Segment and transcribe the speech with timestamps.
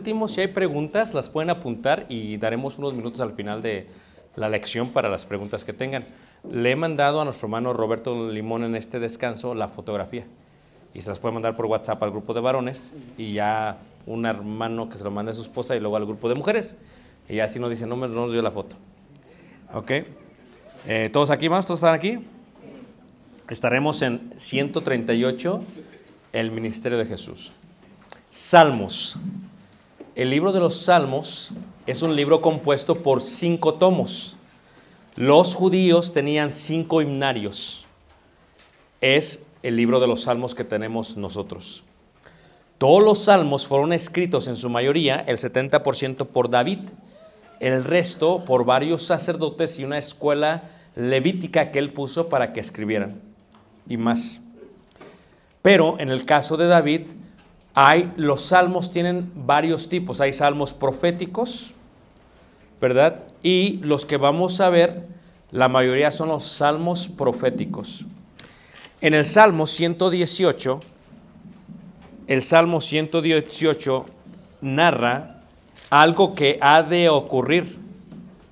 [0.00, 3.86] último, si hay preguntas, las pueden apuntar y daremos unos minutos al final de
[4.34, 6.06] la lección para las preguntas que tengan.
[6.50, 10.24] Le he mandado a nuestro hermano Roberto Limón en este descanso la fotografía
[10.94, 14.88] y se las puede mandar por WhatsApp al grupo de varones y ya un hermano
[14.88, 16.76] que se lo mande a su esposa y luego al grupo de mujeres.
[17.28, 18.76] Y ya si nos dice, no, no nos dio la foto.
[19.74, 19.90] ¿Ok?
[20.86, 21.66] Eh, ¿Todos aquí más?
[21.66, 22.20] ¿Todos están aquí?
[23.50, 25.62] Estaremos en 138,
[26.32, 27.52] el ministerio de Jesús.
[28.30, 29.18] Salmos.
[30.16, 31.52] El libro de los Salmos
[31.86, 34.36] es un libro compuesto por cinco tomos.
[35.14, 37.86] Los judíos tenían cinco himnarios.
[39.00, 41.84] Es el libro de los Salmos que tenemos nosotros.
[42.78, 46.78] Todos los salmos fueron escritos en su mayoría, el 70% por David,
[47.60, 50.62] el resto por varios sacerdotes y una escuela
[50.96, 53.20] levítica que él puso para que escribieran,
[53.86, 54.40] y más.
[55.60, 57.02] Pero en el caso de David,
[57.82, 60.20] hay, los salmos tienen varios tipos.
[60.20, 61.72] Hay salmos proféticos,
[62.78, 63.22] ¿verdad?
[63.42, 65.06] Y los que vamos a ver,
[65.50, 68.04] la mayoría son los salmos proféticos.
[69.00, 70.80] En el Salmo 118,
[72.26, 74.04] el Salmo 118
[74.60, 75.40] narra
[75.88, 77.78] algo que ha de ocurrir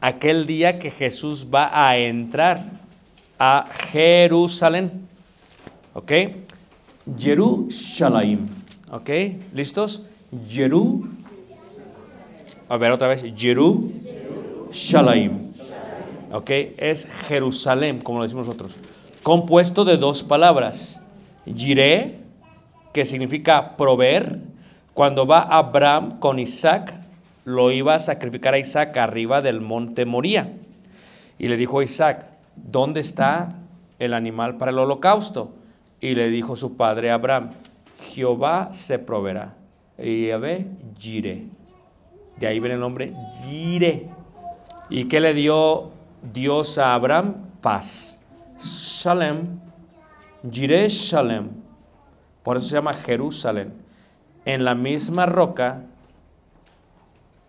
[0.01, 2.65] aquel día que Jesús va a entrar
[3.39, 5.07] a Jerusalén.
[5.93, 6.13] ¿Ok?
[7.19, 8.68] Jerusalén.
[8.91, 9.11] ¿Ok?
[9.55, 10.03] ¿Listos?
[10.49, 11.09] Jeru.
[12.69, 13.23] A ver otra vez.
[13.37, 14.03] Jerusalén.
[16.33, 16.51] ¿Ok?
[16.77, 18.77] Es Jerusalén, como lo decimos nosotros.
[19.23, 21.01] Compuesto de dos palabras.
[21.45, 22.19] Jireh,
[22.93, 24.39] que significa proveer.
[24.95, 26.95] Cuando va Abraham con Isaac,
[27.45, 30.53] lo iba a sacrificar a Isaac arriba del monte Moría.
[31.39, 32.27] Y le dijo a Isaac,
[32.57, 33.49] ¿dónde está
[33.99, 35.53] el animal para el holocausto?
[36.01, 37.51] Y le dijo su padre Abraham,
[38.01, 39.55] Jehová se proveerá.
[39.99, 40.67] Y Yahvé,
[40.99, 41.47] Jireh.
[42.39, 43.13] De ahí viene el nombre
[43.43, 44.07] Jireh.
[44.91, 45.91] ¿Y qué le dio
[46.33, 47.35] Dios a Abraham?
[47.61, 48.19] Paz.
[48.59, 49.59] Shalem.
[50.51, 51.49] Jireh Shalem.
[52.43, 53.73] Por eso se llama Jerusalén.
[54.45, 55.83] En la misma roca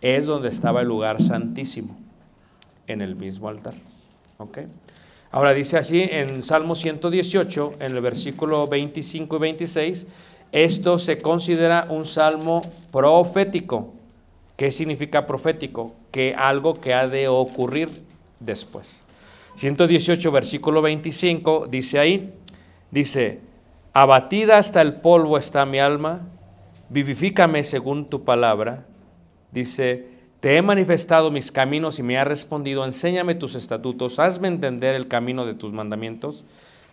[0.02, 1.96] es donde estaba el lugar santísimo,
[2.88, 3.76] en el mismo altar.
[4.38, 4.60] ¿Ok?
[5.32, 10.08] Ahora dice así en Salmo 118, en el versículo 25 y 26,
[10.52, 12.62] esto se considera un salmo
[12.92, 13.94] profético.
[14.56, 15.94] ¿Qué significa profético?
[16.12, 18.04] Que algo que ha de ocurrir
[18.40, 19.06] después.
[19.56, 22.34] 118, versículo 25, dice ahí,
[22.92, 23.42] dice,
[23.94, 26.22] abatida hasta el polvo está mi alma,
[26.90, 28.86] vivifícame según tu palabra.
[29.52, 30.08] Dice,
[30.40, 35.08] te he manifestado mis caminos y me has respondido, enséñame tus estatutos, hazme entender el
[35.08, 36.46] camino de tus mandamientos.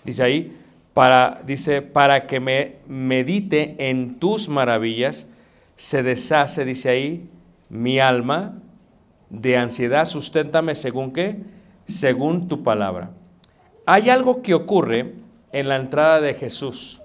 [0.05, 0.57] Dice ahí,
[0.97, 5.27] para, dice, para que me medite en tus maravillas,
[5.77, 7.29] se deshace, dice ahí,
[7.69, 8.55] mi alma
[9.29, 11.43] de ansiedad, susténtame según qué,
[11.85, 13.11] según tu palabra.
[13.85, 15.13] Hay algo que ocurre
[15.53, 17.03] en la entrada de Jesús.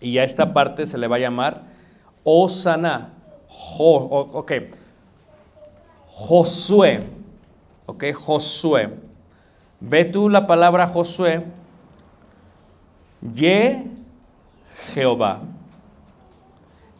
[0.00, 1.64] Y a esta parte se le va a llamar
[2.22, 3.12] Osana.
[3.48, 4.52] Jo, ok.
[6.06, 7.00] Josué.
[7.86, 8.90] Ok, Josué.
[9.80, 11.42] Ve tú la palabra Josué.
[13.22, 13.84] Ye
[14.94, 15.40] Jehová.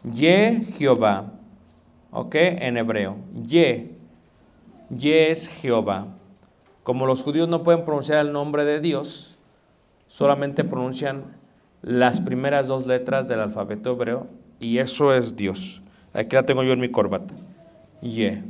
[0.03, 1.31] Ye Jehová.
[2.11, 3.17] Ok, en hebreo.
[3.45, 3.95] Ye.
[4.89, 6.07] Ye es Jehová.
[6.83, 9.37] Como los judíos no pueden pronunciar el nombre de Dios,
[10.07, 11.37] solamente pronuncian
[11.81, 14.27] las primeras dos letras del alfabeto hebreo
[14.59, 15.81] y eso es Dios.
[16.13, 17.33] Aquí la tengo yo en mi corbata.
[18.01, 18.41] Ye.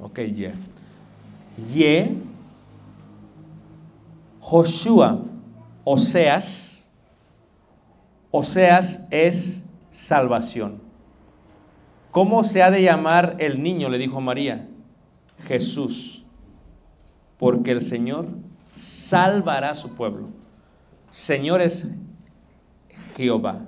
[0.00, 0.52] Ok, ye.
[1.72, 2.16] Ye.
[4.40, 5.20] Joshua.
[5.84, 6.69] Oseas.
[8.30, 10.80] Oseas es salvación.
[12.10, 13.88] ¿Cómo se ha de llamar el niño?
[13.88, 14.68] Le dijo María.
[15.46, 16.24] Jesús.
[17.38, 18.26] Porque el Señor
[18.74, 20.28] salvará a su pueblo.
[21.08, 21.88] Señor es
[23.16, 23.60] Jehová.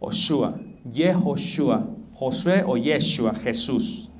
[0.00, 0.54] Oshua,
[0.92, 4.10] Yehoshua, Josué o Yeshua, Jesús.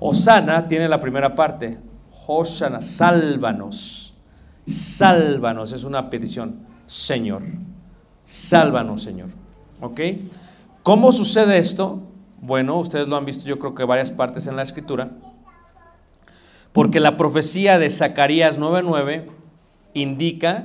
[0.00, 1.78] Osana tiene la primera parte.
[2.26, 4.14] Hoshana, sálvanos.
[4.66, 6.66] Sálvanos, es una petición.
[6.86, 7.42] Señor,
[8.24, 9.28] sálvanos, Señor.
[9.80, 10.00] ¿Ok?
[10.82, 12.00] ¿Cómo sucede esto?
[12.40, 15.10] Bueno, ustedes lo han visto yo creo que varias partes en la escritura.
[16.72, 19.26] Porque la profecía de Zacarías 9:9
[19.94, 20.64] indica,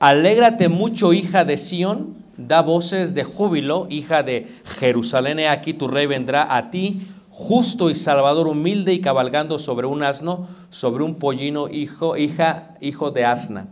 [0.00, 6.06] alégrate mucho hija de Sión, da voces de júbilo, hija de Jerusalén, aquí tu rey
[6.06, 11.68] vendrá a ti, justo y salvador, humilde y cabalgando sobre un asno, sobre un pollino,
[11.68, 13.68] hijo, hija, hijo de asna.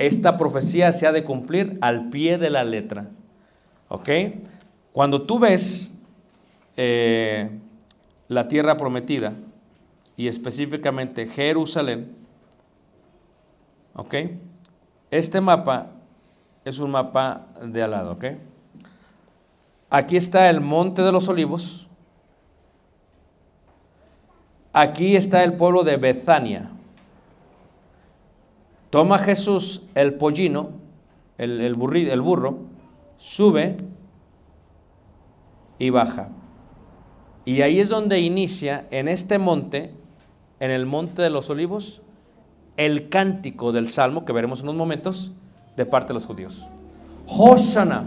[0.00, 3.06] Esta profecía se ha de cumplir al pie de la letra.
[3.88, 4.08] ¿Ok?
[4.92, 5.94] Cuando tú ves
[6.76, 7.50] eh,
[8.26, 9.34] la tierra prometida,
[10.16, 12.14] y específicamente Jerusalén,
[13.94, 14.14] ¿ok?
[15.10, 15.92] Este mapa
[16.62, 18.24] es un mapa de al lado, ¿ok?
[19.88, 21.88] Aquí está el Monte de los Olivos.
[24.74, 26.70] Aquí está el pueblo de Bethania.
[28.90, 30.70] Toma Jesús el pollino,
[31.38, 32.58] el, burri- el burro,
[33.16, 33.78] sube
[35.78, 36.28] y baja.
[37.44, 39.94] Y ahí es donde inicia, en este monte,
[40.58, 42.02] en el monte de los olivos,
[42.76, 45.32] el cántico del salmo que veremos en unos momentos
[45.76, 46.66] de parte de los judíos.
[47.26, 48.04] Hoshana.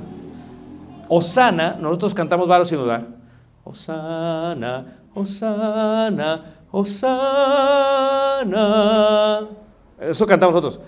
[1.09, 3.07] Osana, nosotros cantamos varios sin dudar.
[3.63, 8.57] Osana, Osana, Osana.
[9.99, 10.81] Eso cantamos nosotros.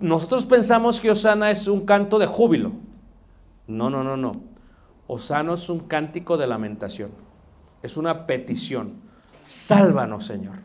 [0.00, 2.72] Nosotros pensamos que Osana es un canto de júbilo.
[3.66, 4.32] No, no, no, no.
[5.06, 7.10] Osana es un cántico de lamentación.
[7.82, 8.94] Es una petición.
[9.44, 10.56] Sálvanos, Señor.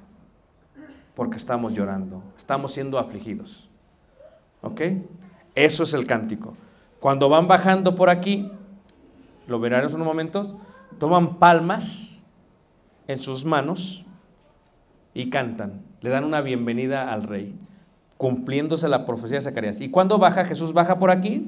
[1.16, 2.24] Porque estamos llorando.
[2.38, 3.70] Estamos siendo afligidos.
[4.62, 4.82] ¿Ok?
[5.56, 6.56] Eso es el cántico.
[7.00, 8.50] Cuando van bajando por aquí,
[9.48, 10.56] lo verán en unos momentos,
[11.00, 12.24] toman palmas
[13.08, 14.06] en sus manos
[15.14, 15.82] y cantan.
[16.02, 17.56] Le dan una bienvenida al rey,
[18.18, 19.82] cumpliéndose la profecía de Zacarías.
[19.82, 21.48] Y cuando baja, Jesús baja por aquí,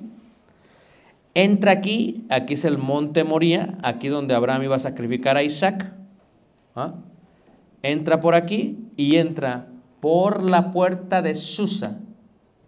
[1.34, 5.94] entra aquí, aquí es el monte Moría, aquí donde Abraham iba a sacrificar a Isaac.
[6.76, 6.96] ¿Ah?
[7.82, 9.68] Entra por aquí y entra
[10.00, 12.00] por la puerta de Susa,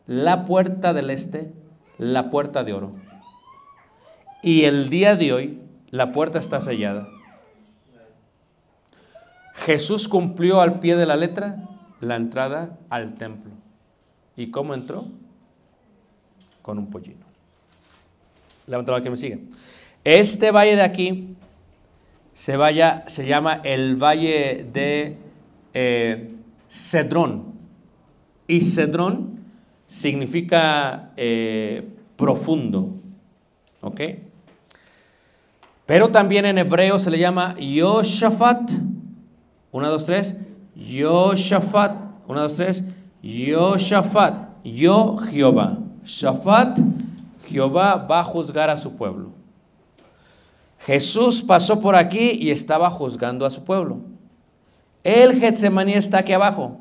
[0.05, 1.51] la puerta del este,
[1.97, 2.93] la puerta de oro.
[4.41, 7.07] Y el día de hoy la puerta está sellada.
[9.53, 11.57] Jesús cumplió al pie de la letra
[11.99, 13.51] la entrada al templo.
[14.37, 15.07] ¿Y cómo entró?
[16.61, 17.25] Con un pollino.
[18.67, 19.39] Levanta la que me sigue.
[20.03, 21.35] Este valle de aquí
[22.33, 25.17] se, vaya, se llama el valle de
[25.73, 26.35] eh,
[26.69, 27.55] Cedrón.
[28.47, 29.39] Y Cedrón
[29.87, 32.93] significa eh, profundo.
[33.81, 34.01] ¿Ok?
[35.87, 38.71] Pero también en hebreo se le llama Yoshafat.
[39.71, 40.35] Una, dos, tres.
[40.75, 41.97] Yoshafat.
[42.27, 42.83] Una, dos, tres.
[43.21, 44.63] Yoshafat.
[44.63, 45.77] Yo Jehová.
[46.03, 46.79] Shafat.
[47.47, 49.31] Jehová va a juzgar a su pueblo.
[50.79, 53.97] Jesús pasó por aquí y estaba juzgando a su pueblo.
[55.03, 56.77] El Getsemaní está aquí abajo.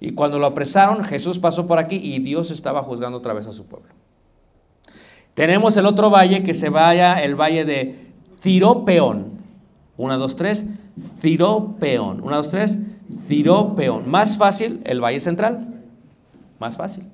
[0.00, 3.52] Y cuando lo apresaron, Jesús pasó por aquí y Dios estaba juzgando otra vez a
[3.52, 3.88] su pueblo.
[5.34, 9.38] Tenemos el otro valle que se vaya, el valle de Ciropeón.
[9.96, 10.64] Una, dos, tres.
[11.20, 12.20] Ciropeón.
[12.22, 12.78] Una, dos, tres.
[13.26, 14.08] Ciropeón.
[14.08, 15.82] Más fácil, el valle central.
[16.58, 17.04] Más fácil.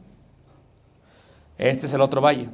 [1.58, 2.48] Este es el otro valle.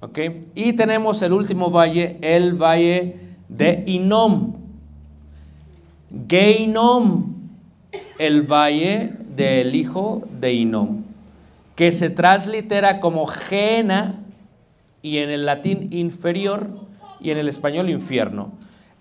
[0.00, 0.18] ¿Ok?
[0.54, 3.16] Y tenemos el último valle, el valle
[3.48, 4.54] de Inom.
[6.28, 7.34] Geinom,
[8.18, 11.02] el valle del hijo de Inom,
[11.74, 14.20] que se translitera como Gena
[15.02, 16.68] y en el latín inferior
[17.20, 18.52] y en el español infierno.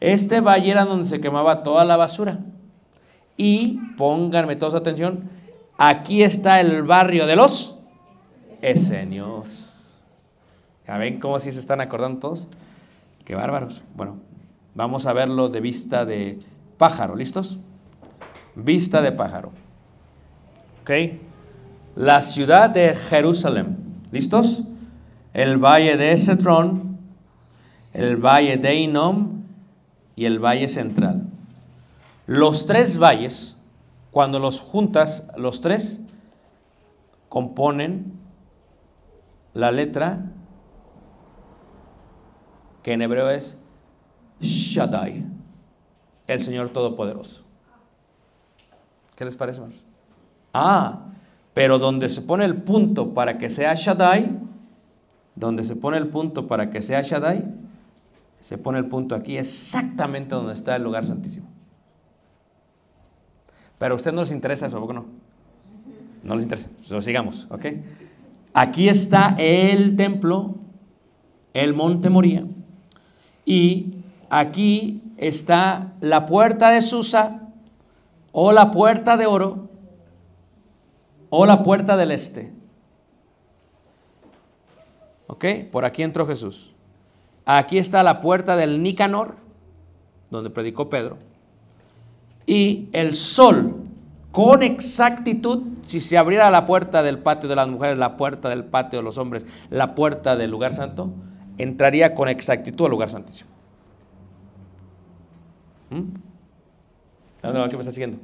[0.06, 2.38] Este valle era donde se quemaba toda la basura.
[3.38, 5.32] Y pónganme todos atención,
[5.80, 7.76] aquí está el barrio de los
[8.62, 10.00] esenios.
[10.88, 12.48] ¿Ya ven cómo si se están acordando todos?
[13.26, 13.82] Qué bárbaros.
[13.96, 14.18] Bueno,
[14.76, 16.38] vamos a verlo de vista de
[16.78, 17.58] pájaro, ¿listos?
[18.54, 19.54] Vista de pájaro.
[20.84, 20.92] ¿Ok?
[21.96, 23.76] La ciudad de Jerusalén,
[24.12, 24.66] ¿listos?
[25.34, 27.00] El valle de Esetrón,
[27.92, 29.35] el valle de Inom
[30.16, 31.28] y el valle central.
[32.28, 33.58] Los tres valles,
[34.12, 36.02] cuando los juntas, los tres
[37.30, 38.14] componen
[39.54, 40.32] la letra
[42.82, 43.58] que en hebreo es
[44.40, 45.26] Shaddai,
[46.28, 47.44] el Señor Todopoderoso.
[49.16, 49.84] ¿Qué les parece, hermanos?
[50.54, 51.06] Ah,
[51.54, 54.40] pero donde se pone el punto para que sea Shaddai,
[55.36, 57.44] donde se pone el punto para que sea Shaddai,
[58.46, 61.48] se pone el punto aquí exactamente donde está el lugar santísimo.
[63.80, 65.06] Pero a usted no les interesa eso, ¿por qué no?
[66.22, 67.66] No les interesa, lo sigamos, ¿ok?
[68.54, 70.58] Aquí está el templo,
[71.56, 72.46] el monte Moría,
[73.46, 77.50] y aquí está la puerta de Susa,
[78.32, 79.70] o la puerta de oro,
[81.32, 82.54] o la puerta del este.
[85.26, 85.46] ¿Ok?
[85.72, 86.75] Por aquí entró Jesús.
[87.46, 89.36] Aquí está la puerta del Nicanor,
[90.32, 91.18] donde predicó Pedro.
[92.48, 93.76] Y el sol,
[94.32, 98.66] con exactitud, si se abriera la puerta del patio de las mujeres, la puerta del
[98.66, 101.12] patio de los hombres, la puerta del lugar santo,
[101.58, 103.50] entraría con exactitud al lugar santísimo.
[105.92, 106.26] ¿Mm?
[107.42, 108.18] ¿Qué me está siguiendo?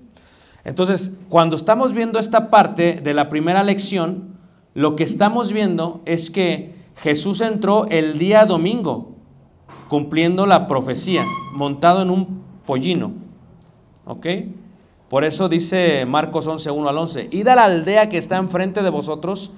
[0.64, 4.38] Entonces, cuando estamos viendo esta parte de la primera lección,
[4.74, 9.11] lo que estamos viendo es que Jesús entró el día domingo,
[9.92, 13.12] cumpliendo la profecía, montado en un pollino.
[14.06, 14.26] ¿Ok?
[15.10, 18.84] Por eso dice Marcos 11, 1 al 11, id a la aldea que está enfrente
[18.84, 19.52] de vosotros,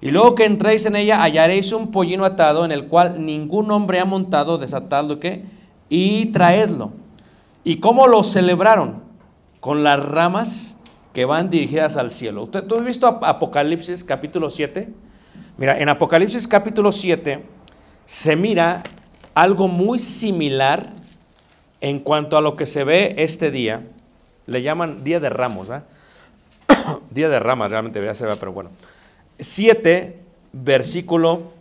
[0.00, 3.98] y luego que entréis en ella hallaréis un pollino atado en el cual ningún hombre
[3.98, 5.18] ha montado, desatadlo
[5.88, 6.92] y traedlo.
[7.64, 9.02] ¿Y cómo lo celebraron?
[9.58, 10.78] Con las ramas
[11.12, 12.44] que van dirigidas al cielo.
[12.44, 14.88] ¿Usted, ¿Tú has visto Apocalipsis capítulo 7?
[15.58, 17.44] Mira, en Apocalipsis capítulo 7
[18.06, 18.84] se mira
[19.34, 20.92] algo muy similar
[21.80, 23.82] en cuanto a lo que se ve este día.
[24.46, 25.80] Le llaman Día de Ramos, ¿eh?
[27.10, 28.70] día de Ramas, realmente ya se ve, pero bueno.
[29.38, 30.18] 7,
[30.52, 31.52] versículo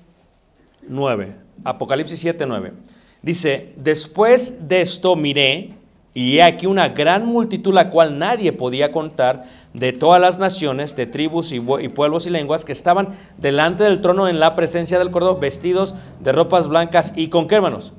[0.87, 1.35] 9.
[1.63, 2.73] Apocalipsis 7, 9.
[3.21, 5.73] Dice, después de esto miré
[6.13, 11.05] y aquí una gran multitud, la cual nadie podía contar, de todas las naciones, de
[11.05, 15.37] tribus y, pueblos y lenguas, que estaban delante del trono en la presencia del Cordero,
[15.37, 17.93] vestidos de ropas blancas y con qué hermanos?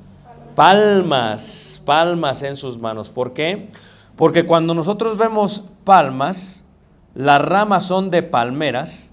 [0.57, 3.11] Palmas, palmas en sus manos.
[3.11, 3.69] ¿Por qué?
[4.17, 6.65] Porque cuando nosotros vemos palmas,
[7.15, 9.13] las ramas son de palmeras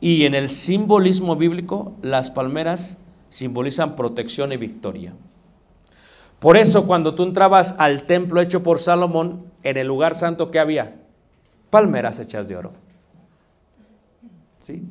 [0.00, 2.96] y en el simbolismo bíblico las palmeras
[3.28, 5.14] simbolizan protección y victoria.
[6.42, 10.58] Por eso cuando tú entrabas al templo hecho por Salomón, en el lugar santo que
[10.58, 10.96] había,
[11.70, 12.72] palmeras hechas de oro.
[14.58, 14.82] ¿Sí?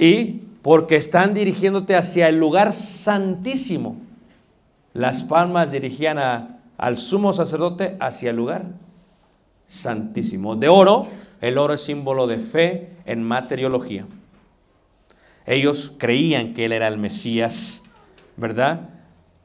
[0.00, 3.98] Y porque están dirigiéndote hacia el lugar santísimo,
[4.94, 6.18] las palmas dirigían
[6.76, 8.64] al sumo sacerdote hacia el lugar
[9.66, 10.56] santísimo.
[10.56, 11.06] De oro,
[11.40, 14.06] el oro es símbolo de fe en materiología.
[15.46, 17.84] Ellos creían que él era el Mesías,
[18.36, 18.88] ¿verdad?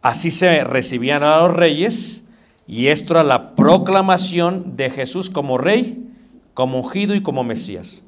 [0.01, 2.23] Así se recibían a los reyes
[2.67, 6.07] y esto era la proclamación de Jesús como rey,
[6.53, 8.03] como ungido y como Mesías.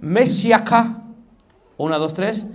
[0.00, 1.02] Mesiaca,
[1.76, 2.46] una, dos, tres.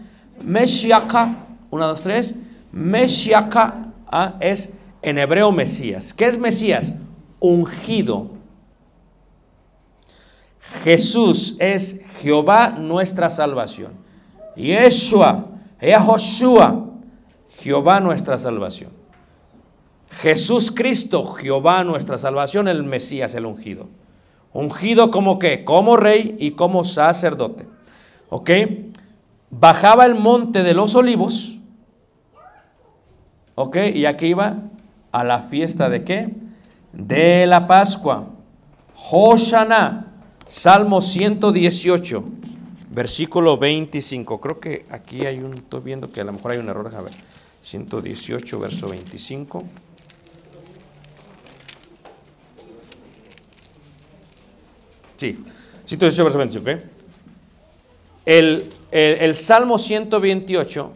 [0.42, 1.36] Mesiaca,
[1.70, 2.36] una, dos, tres.
[2.72, 6.14] Mesiaca ah, es en hebreo Mesías.
[6.14, 6.94] ¿Qué es Mesías?
[7.40, 8.30] Ungido.
[10.84, 13.94] Jesús es Jehová nuestra salvación.
[14.56, 15.46] Yeshua,
[15.82, 16.91] Yehoshua,
[17.60, 18.92] Jehová nuestra salvación.
[20.12, 23.88] Jesús Cristo, Jehová nuestra salvación, el Mesías, el ungido.
[24.54, 25.64] Ungido como qué?
[25.64, 27.66] Como rey y como sacerdote.
[28.30, 28.50] ¿Ok?
[29.50, 31.58] Bajaba el monte de los olivos.
[33.56, 33.78] ¿Ok?
[33.94, 34.58] Y aquí iba
[35.12, 36.30] a la fiesta de qué?
[36.92, 38.28] De la Pascua.
[39.12, 40.08] Hoshana.
[40.48, 42.24] Salmo 118.
[42.90, 44.42] versículo 25.
[44.42, 47.02] Creo que aquí hay un, estoy viendo que a lo mejor hay un error, a
[47.02, 47.14] ver.
[47.64, 49.64] 118, verso 25.
[55.18, 55.38] Sí,
[55.86, 56.72] 118, verso 25.
[56.72, 56.78] ¿ok?
[58.26, 60.92] El, el- el Salmo 128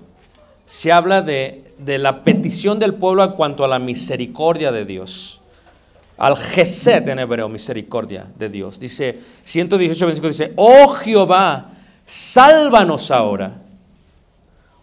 [0.66, 5.42] se habla de, de la petición del pueblo en cuanto a la misericordia de Dios.
[6.18, 8.80] Al Gesed en hebreo, misericordia de Dios.
[8.80, 11.72] Dice 118, 25, dice, oh Jehová,
[12.06, 13.62] sálvanos ahora.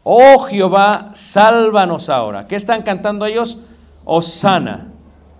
[0.04, 2.46] Oh Jehová, sálvanos ahora.
[2.46, 3.58] ¿Qué están cantando ellos?
[4.04, 4.88] Osana.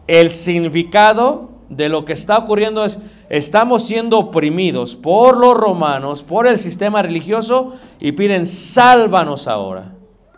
[0.07, 6.47] El significado de lo que está ocurriendo es, estamos siendo oprimidos por los romanos, por
[6.47, 9.95] el sistema religioso, y piden, sálvanos ahora.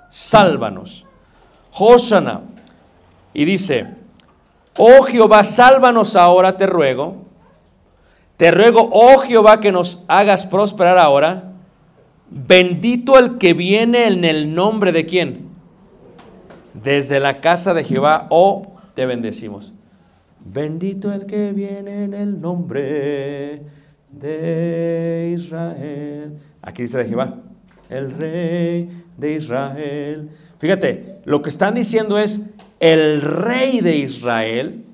[0.08, 1.06] Sálvanos.
[1.72, 2.42] Hoshana.
[3.32, 3.88] Y dice,
[4.78, 7.16] oh Jehová, sálvanos ahora, te ruego.
[8.36, 11.53] Te ruego, oh Jehová, que nos hagas prosperar ahora.
[12.36, 15.46] Bendito el que viene en el nombre de quién.
[16.74, 19.72] Desde la casa de Jehová, oh, te bendecimos.
[20.44, 23.62] Bendito el que viene en el nombre
[24.10, 26.36] de Israel.
[26.60, 27.36] Aquí dice de Jehová,
[27.88, 30.28] el rey de Israel.
[30.58, 32.40] Fíjate, lo que están diciendo es
[32.80, 34.84] el rey de Israel.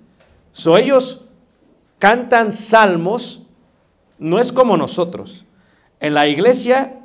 [0.52, 1.26] So ellos
[1.98, 3.46] cantan salmos,
[4.18, 5.46] no es como nosotros.
[6.00, 6.99] En la iglesia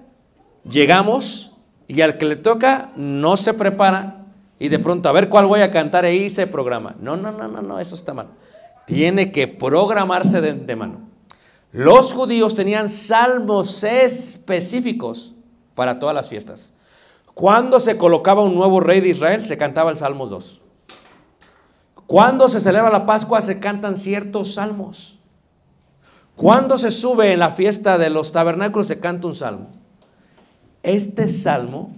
[0.70, 1.54] llegamos
[1.88, 4.26] y al que le toca no se prepara
[4.60, 6.96] y de pronto a ver cuál voy a cantar ahí se programa.
[7.00, 8.28] No, no, no, no, no, eso está mal.
[8.86, 11.02] Tiene que programarse de, de mano.
[11.72, 15.34] Los judíos tenían salmos específicos
[15.74, 16.72] para todas las fiestas.
[17.34, 20.62] Cuando se colocaba un nuevo rey de Israel, se cantaba el Salmos 2.
[22.08, 25.20] Cuando se celebra la Pascua, se cantan ciertos salmos.
[26.38, 29.70] Cuando se sube en la fiesta de los tabernáculos, se canta un salmo.
[30.86, 31.92] Este salmo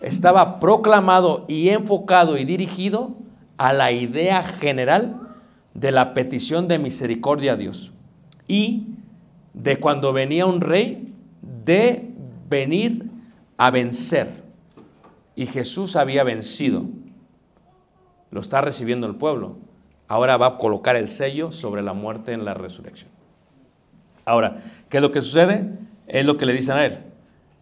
[0.00, 3.16] estaba proclamado y enfocado y dirigido
[3.56, 5.16] a la idea general
[5.74, 7.92] de la petición de misericordia a Dios
[8.46, 8.94] y
[9.54, 12.12] de cuando venía un rey de
[12.48, 13.10] venir
[13.56, 14.44] a vencer.
[15.34, 16.84] Y Jesús había vencido.
[18.30, 19.56] Lo está recibiendo el pueblo.
[20.06, 23.10] Ahora va a colocar el sello sobre la muerte en la resurrección.
[24.24, 25.72] Ahora, ¿qué es lo que sucede?
[26.06, 27.07] Es lo que le dicen a él.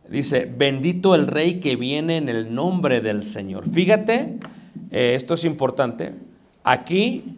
[0.09, 3.69] Dice, bendito el rey que viene en el nombre del Señor.
[3.69, 4.39] Fíjate,
[4.91, 6.13] eh, esto es importante.
[6.63, 7.37] Aquí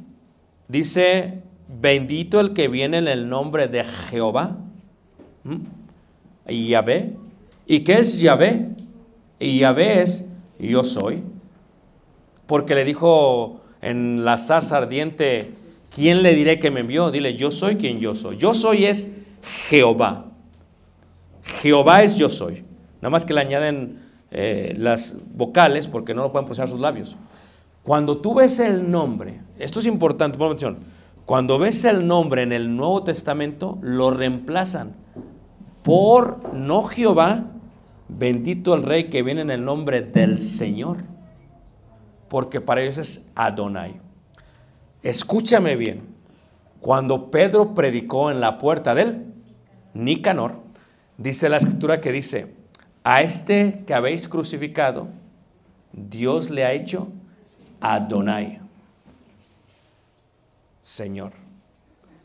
[0.69, 1.43] dice,
[1.81, 4.59] bendito el que viene en el nombre de Jehová.
[6.47, 7.17] Yahvé.
[7.67, 8.69] ¿Y qué es Yahvé?
[9.39, 10.27] Y Yahvé es
[10.59, 11.23] yo soy.
[12.47, 15.53] Porque le dijo en la zarza ardiente,
[15.95, 17.11] ¿quién le diré que me envió?
[17.11, 18.37] Dile, yo soy quien yo soy.
[18.37, 19.11] Yo soy es
[19.69, 20.27] Jehová.
[21.61, 22.65] Jehová es yo soy.
[23.01, 23.99] Nada más que le añaden
[24.31, 27.17] eh, las vocales porque no lo pueden pronunciar sus labios.
[27.83, 30.79] Cuando tú ves el nombre, esto es importante, pon atención.
[31.25, 34.95] Cuando ves el nombre en el Nuevo Testamento, lo reemplazan
[35.83, 37.45] por no Jehová,
[38.09, 40.99] bendito el rey que viene en el nombre del Señor.
[42.29, 44.01] Porque para ellos es Adonai.
[45.03, 46.03] Escúchame bien.
[46.81, 49.33] Cuando Pedro predicó en la puerta del
[49.95, 50.68] Nicanor,
[51.19, 52.55] dice la escritura que dice,
[53.05, 55.09] a este que habéis crucificado,
[55.93, 57.09] Dios le ha hecho
[57.81, 58.61] Adonai,
[60.83, 61.33] Señor.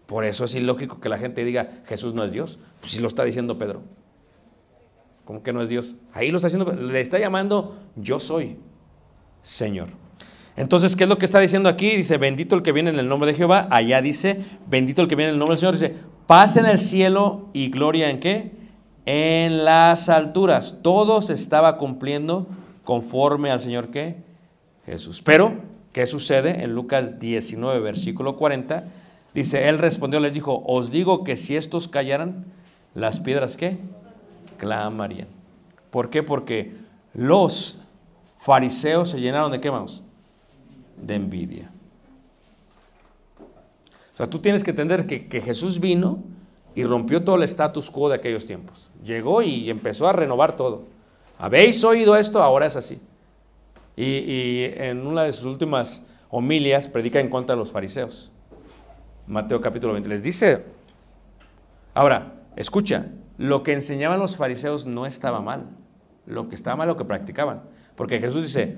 [0.06, 2.60] Por eso es ilógico que la gente diga, Jesús no es Dios.
[2.80, 3.82] Pues si lo está diciendo Pedro.
[5.26, 5.96] ¿Cómo que no es Dios?
[6.14, 8.58] Ahí lo está diciendo, le está llamando yo soy,
[9.42, 9.90] Señor.
[10.56, 11.96] Entonces, ¿qué es lo que está diciendo aquí?
[11.96, 13.68] Dice, bendito el que viene en el nombre de Jehová.
[13.72, 15.74] Allá dice, bendito el que viene en el nombre del Señor.
[15.74, 15.96] Dice,
[16.28, 18.63] paz en el cielo y gloria en qué?
[19.06, 20.80] En las alturas.
[20.82, 22.48] Todo se estaba cumpliendo
[22.84, 24.18] conforme al Señor que
[24.86, 25.22] Jesús.
[25.22, 25.54] Pero,
[25.92, 26.64] ¿qué sucede?
[26.64, 28.86] En Lucas 19, versículo 40,
[29.34, 32.46] dice, él respondió, les dijo, os digo que si estos callaran,
[32.94, 33.78] las piedras ¿qué?
[34.58, 35.28] Clamarían.
[35.90, 36.24] ¿Por qué?
[36.24, 36.74] Porque
[37.14, 37.80] los
[38.38, 40.04] fariseos se llenaron de qué, vamos?
[40.98, 41.72] De envidia.
[44.14, 46.20] O sea, tú tienes que entender que, que Jesús vino
[46.76, 48.90] y rompió todo el status quo de aquellos tiempos.
[49.04, 50.84] Llegó y empezó a renovar todo.
[51.38, 52.42] ¿Habéis oído esto?
[52.42, 53.00] Ahora es así.
[53.96, 58.32] Y, en una de sus últimas homilias predica en contra de los fariseos.
[59.28, 60.10] Mateo capítulo 20.
[60.10, 60.66] Les dice,
[61.94, 63.08] ahora, escucha,
[63.38, 65.66] lo que enseñaban los fariseos no estaba mal.
[66.26, 67.62] Lo que estaba mal lo que practicaban.
[67.96, 68.78] Porque Jesús dice,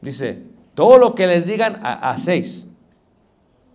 [0.00, 0.42] dice,
[0.74, 2.66] todo lo que les digan ha- hacéis,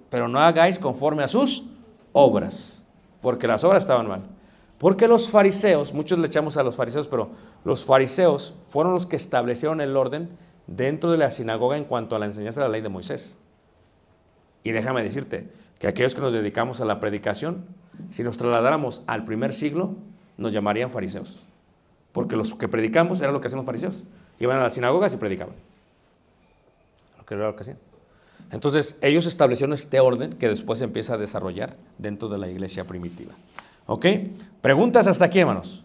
[0.10, 1.65] pero no hagáis conforme a sus
[2.13, 2.78] obras,
[3.21, 4.21] porque las obras estaban mal.
[4.77, 7.29] Porque los fariseos, muchos le echamos a los fariseos, pero
[7.65, 10.29] los fariseos fueron los que establecieron el orden
[10.67, 13.36] dentro de la sinagoga en cuanto a la enseñanza de la ley de Moisés.
[14.63, 17.65] Y déjame decirte que aquellos que nos dedicamos a la predicación,
[18.10, 19.95] si nos trasladáramos al primer siglo,
[20.38, 21.41] nos llamarían fariseos.
[22.13, 24.03] Porque los que predicamos era lo que hacían los fariseos.
[24.39, 25.55] Iban a las sinagogas y predicaban.
[27.17, 27.77] Lo que era lo que hacían.
[28.51, 32.85] Entonces, ellos establecieron este orden que después se empieza a desarrollar dentro de la iglesia
[32.85, 33.33] primitiva.
[33.85, 34.05] ¿Ok?
[34.62, 35.83] Preguntas hasta aquí, hermanos.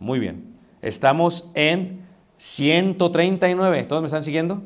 [0.00, 0.44] Muy bien.
[0.80, 2.00] Estamos en
[2.38, 3.84] 139.
[3.84, 4.62] ¿Todos me están siguiendo?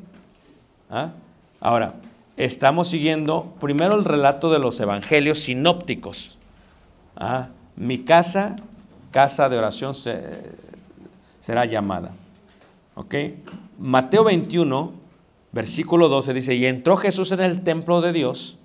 [0.90, 1.12] ¿Ah?
[1.60, 1.94] Ahora,
[2.36, 6.38] estamos siguiendo primero el relato de los evangelios sinópticos.
[7.16, 7.48] ¿Ah?
[7.76, 8.56] Mi casa,
[9.10, 10.52] casa de oración se-
[11.40, 12.12] será llamada.
[12.94, 13.14] ¿Ok?
[13.78, 14.92] Mateo 21,
[15.56, 18.58] versículo 12 dice, y entró Jesús en el templo de Dios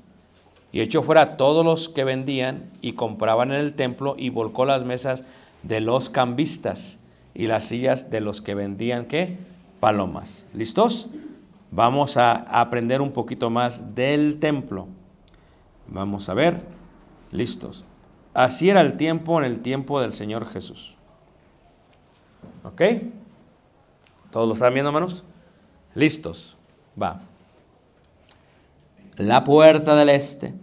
[0.74, 4.66] y echó fuera a todos los que vendían y compraban en el templo y volcó
[4.66, 5.24] las mesas
[5.64, 7.00] de los cambistas
[7.34, 9.38] y las sillas de los que vendían, ¿qué?
[9.80, 10.46] Palomas.
[10.54, 11.08] ¿Listos?
[11.72, 14.88] Vamos a aprender un poquito más del templo.
[15.88, 16.60] Vamos a ver.
[17.32, 17.86] Listos.
[18.34, 20.98] Así era el tiempo en el tiempo del Señor Jesús.
[22.66, 22.82] ¿Ok?
[24.30, 25.24] ¿Todos lo están viendo, hermanos?
[25.96, 26.58] Listos.
[27.00, 27.22] Va.
[29.18, 30.54] La puerta del este.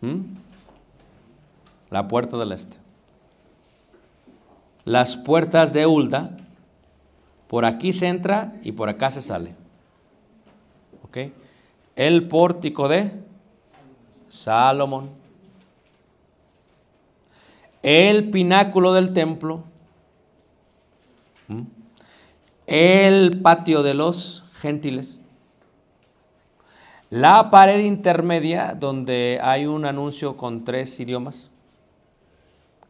[0.00, 0.20] ¿Mm?
[1.90, 2.78] La puerta del este.
[4.84, 6.36] Las puertas de Hulda.
[7.48, 9.54] Por aquí se entra y por acá se sale.
[11.04, 11.18] ¿Ok?
[11.94, 13.12] El pórtico de
[14.28, 15.10] Salomón.
[17.82, 19.62] El pináculo del templo.
[21.48, 21.62] ¿Mm?
[22.66, 25.18] El patio de los gentiles.
[27.10, 31.50] La pared intermedia donde hay un anuncio con tres idiomas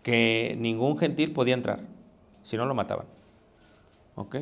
[0.04, 1.80] que ningún gentil podía entrar,
[2.44, 3.06] si no lo mataban.
[4.14, 4.36] ¿Ok?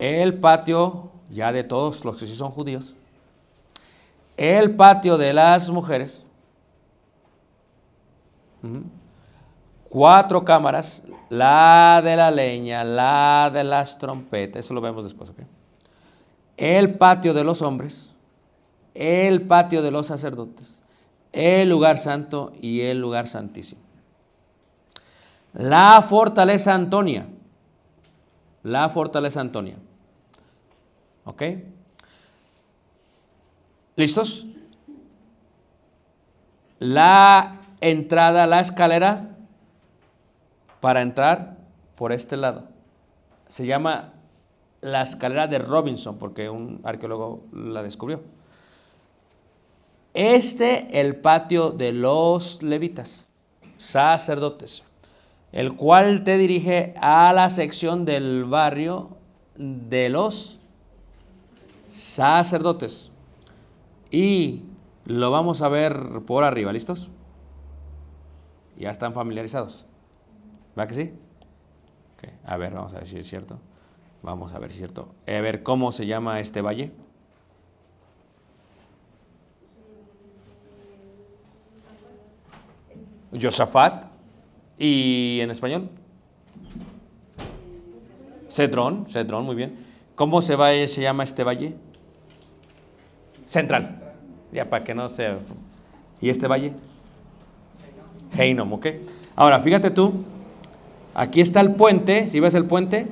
[0.00, 2.96] El patio ya de todos los que sí son judíos.
[4.36, 6.24] El patio de las mujeres.
[9.88, 15.40] Cuatro cámaras, la de la leña, la de las trompetas, eso lo vemos después, ¿ok?
[16.56, 18.10] El patio de los hombres,
[18.94, 20.80] el patio de los sacerdotes,
[21.32, 23.82] el lugar santo y el lugar santísimo.
[25.52, 27.26] La fortaleza Antonia,
[28.62, 29.76] la fortaleza Antonia.
[31.24, 31.42] ¿Ok?
[33.96, 34.46] ¿Listos?
[36.78, 39.35] La entrada, la escalera
[40.80, 41.56] para entrar
[41.96, 42.64] por este lado.
[43.48, 44.12] Se llama
[44.80, 48.20] la escalera de Robinson, porque un arqueólogo la descubrió.
[50.14, 53.26] Este, el patio de los levitas,
[53.76, 54.82] sacerdotes,
[55.52, 59.10] el cual te dirige a la sección del barrio
[59.56, 60.58] de los
[61.88, 63.10] sacerdotes.
[64.10, 64.62] Y
[65.04, 67.10] lo vamos a ver por arriba, ¿listos?
[68.78, 69.86] Ya están familiarizados.
[70.78, 71.12] ¿Va que sí?
[72.44, 73.58] A ver, vamos a ver si es cierto.
[74.22, 75.14] Vamos a ver si es cierto.
[75.26, 76.92] A ver, ¿cómo se llama este valle?
[83.40, 84.06] Josafat.
[84.78, 85.88] ¿Y en español?
[88.50, 89.76] Cedrón, Cedrón, muy bien.
[90.14, 91.74] ¿Cómo se, va, se llama este valle?
[93.46, 94.14] Central.
[94.52, 95.36] Ya para que no se...
[96.20, 96.72] ¿Y este valle?
[98.36, 98.86] Heinom, ¿ok?
[99.34, 100.24] Ahora, fíjate tú,
[101.16, 103.08] aquí está el puente, si ves el puente,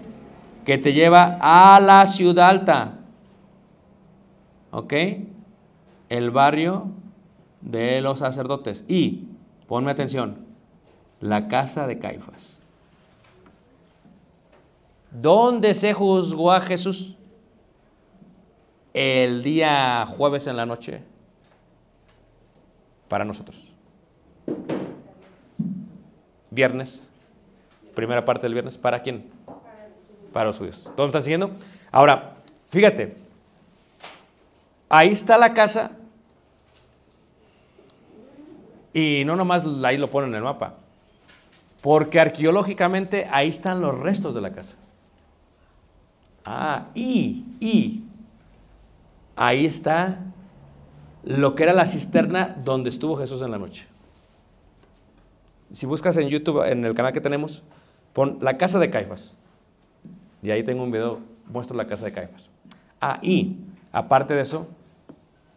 [0.64, 2.98] que te lleva a la ciudad alta.
[4.70, 4.92] ¿Ok?
[6.10, 6.88] El barrio
[7.62, 8.84] de los sacerdotes.
[8.88, 9.24] Y,
[9.66, 10.44] ponme atención,
[11.20, 12.60] la casa de Caifás.
[15.10, 17.16] ¿Dónde se juzgó a Jesús?
[18.92, 21.02] El día jueves en la noche.
[23.08, 23.72] Para nosotros.
[26.50, 27.10] Viernes.
[27.94, 28.76] Primera parte del viernes.
[28.76, 29.24] ¿Para quién?
[30.32, 30.84] Para los judíos.
[30.96, 31.50] ¿Todos me están siguiendo?
[31.90, 32.34] Ahora,
[32.68, 33.16] fíjate.
[34.88, 35.92] Ahí está la casa.
[38.92, 40.74] Y no nomás ahí lo ponen en el mapa.
[41.80, 44.76] Porque arqueológicamente ahí están los restos de la casa.
[46.44, 48.04] Ah, y, y,
[49.34, 50.18] ahí está
[51.24, 53.86] lo que era la cisterna donde estuvo Jesús en la noche.
[55.72, 57.62] Si buscas en YouTube, en el canal que tenemos,
[58.14, 59.36] pon la casa de Caifás.
[60.42, 62.48] Y ahí tengo un video, muestro la casa de Caifás.
[63.00, 63.58] Ah, y,
[63.92, 64.66] aparte de eso,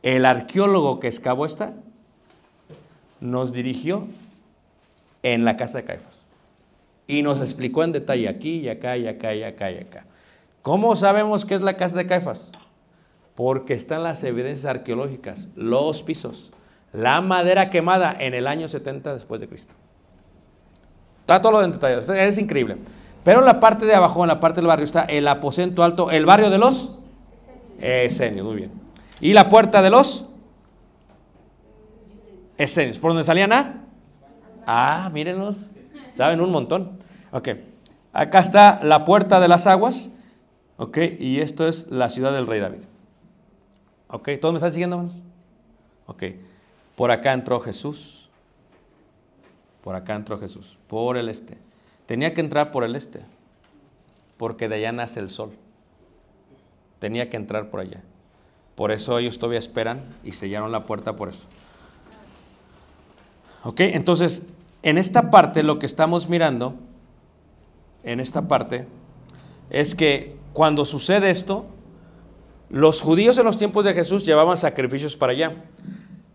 [0.04, 1.74] el arqueólogo que excavó esta
[3.22, 4.08] nos dirigió
[5.24, 6.26] en la casa de Caifás.
[7.08, 10.06] Y nos explicó en detalle aquí y acá y acá y acá y acá.
[10.62, 12.52] ¿Cómo sabemos que es la casa de Caifás?
[13.36, 16.52] Porque están las evidencias arqueológicas, los pisos,
[16.92, 19.76] la madera quemada en el año 70 después de Cristo.
[21.28, 22.78] Está todo lo detalle, es increíble.
[23.26, 26.10] Pero en la parte de abajo, en la parte del barrio, está el aposento alto,
[26.10, 26.96] el barrio de los
[27.82, 28.72] Esenios, muy bien.
[29.20, 30.24] Y la puerta de los
[32.58, 33.84] Esenios, ¿por donde salían a?
[34.66, 35.72] Ah, mírenlos,
[36.16, 36.92] saben un montón.
[37.34, 37.50] Ok,
[38.14, 40.10] acá está la puerta de las aguas,
[40.78, 42.84] ok, y esto es la ciudad del rey David.
[44.08, 45.22] Ok, ¿todos me están siguiendo, hermanos?
[46.06, 46.24] Ok,
[46.96, 48.17] por acá entró Jesús,
[49.88, 51.58] por acá entró Jesús, por el este.
[52.08, 53.22] Tenía que entrar por el este,
[54.36, 55.54] porque de allá nace el sol.
[57.00, 58.02] Tenía que entrar por allá.
[58.76, 61.48] Por eso ellos todavía esperan y sellaron la puerta por eso.
[63.64, 64.44] Ok, entonces,
[64.84, 66.76] en esta parte lo que estamos mirando,
[68.04, 68.88] en esta parte,
[69.70, 71.66] es que cuando sucede esto,
[72.70, 75.56] los judíos en los tiempos de Jesús llevaban sacrificios para allá.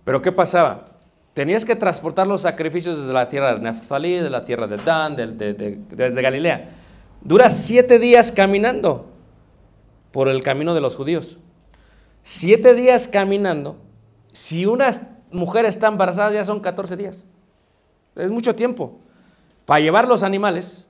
[0.06, 0.91] Pero ¿qué pasaba?
[1.34, 5.16] Tenías que transportar los sacrificios desde la tierra de Neftali, de la tierra de Dan,
[5.16, 6.70] de- de- de- desde Galilea.
[7.22, 9.06] Dura siete días caminando
[10.10, 11.38] por el camino de los judíos.
[12.22, 13.78] Siete días caminando.
[14.32, 14.90] Si una
[15.30, 17.24] mujer está embarazada ya son 14 días.
[18.14, 18.98] Es mucho tiempo
[19.64, 20.86] para llevar los animales,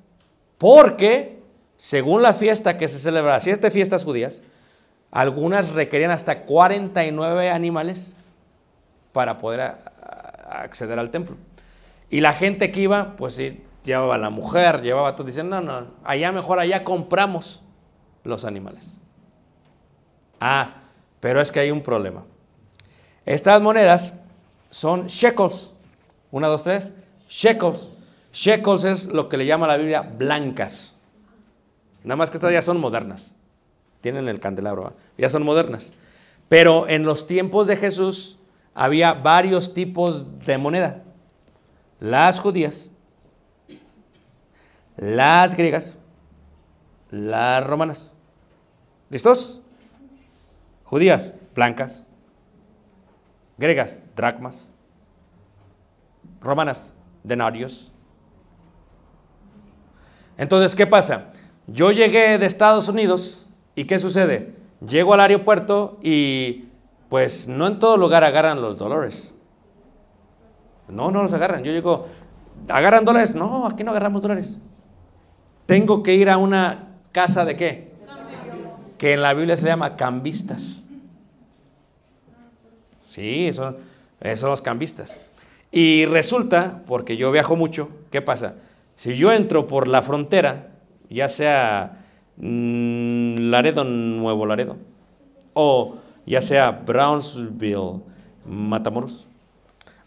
[0.58, 1.40] porque
[1.76, 4.42] según la fiesta que se celebra, si es de fiestas judías,
[5.12, 8.16] algunas requerían hasta 49 animales
[9.12, 9.74] para poder
[10.52, 11.36] a- a- acceder al templo.
[12.10, 15.60] Y la gente que iba, pues sí, llevaba a la mujer, llevaba todo, dicen, no,
[15.60, 17.62] no, allá mejor, allá compramos
[18.24, 18.98] los animales.
[20.40, 20.74] Ah,
[21.20, 22.24] pero es que hay un problema.
[23.24, 24.14] Estas monedas
[24.70, 25.72] son shekels.
[26.30, 26.92] Una, dos, tres.
[27.28, 27.92] Shekels.
[28.32, 30.96] Shekels es lo que le llama la Biblia blancas.
[32.02, 33.34] Nada más que estas ya son modernas.
[34.00, 35.92] Tienen el candelabro, ya son modernas.
[36.48, 38.38] Pero en los tiempos de Jesús
[38.74, 41.02] había varios tipos de moneda.
[42.00, 42.90] Las judías,
[44.96, 45.96] las griegas,
[47.10, 48.12] las romanas.
[49.10, 49.60] ¿Listos?
[50.84, 52.04] Judías, blancas.
[53.58, 54.70] Griegas, dracmas.
[56.40, 57.92] Romanas, denarios.
[60.36, 61.32] Entonces, ¿qué pasa?
[61.66, 64.56] Yo llegué de Estados Unidos y ¿qué sucede?
[64.84, 66.64] Llego al aeropuerto y
[67.12, 69.34] pues no en todo lugar agarran los dólares.
[70.88, 71.62] No, no los agarran.
[71.62, 72.06] Yo llego,
[72.70, 73.34] ¿agarran dólares?
[73.34, 74.58] No, aquí no agarramos dólares.
[75.66, 77.92] Tengo que ir a una casa de qué?
[78.96, 80.86] Que en la Biblia se llama cambistas.
[83.02, 83.76] Sí, son,
[84.34, 85.20] son los cambistas.
[85.70, 88.54] Y resulta, porque yo viajo mucho, ¿qué pasa?
[88.96, 90.70] Si yo entro por la frontera,
[91.10, 92.04] ya sea
[92.38, 94.78] mm, Laredo, Nuevo Laredo,
[95.52, 98.00] o ya sea Brownsville,
[98.46, 99.28] Matamoros,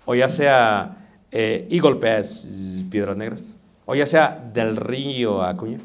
[0.06, 0.98] o ya sea
[1.32, 2.48] eh, Eagle Pass,
[2.90, 5.80] Piedras Negras, o ya sea del Río Acuña.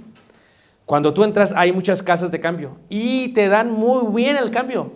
[0.86, 4.92] Cuando tú entras hay muchas casas de cambio y te dan muy bien el cambio.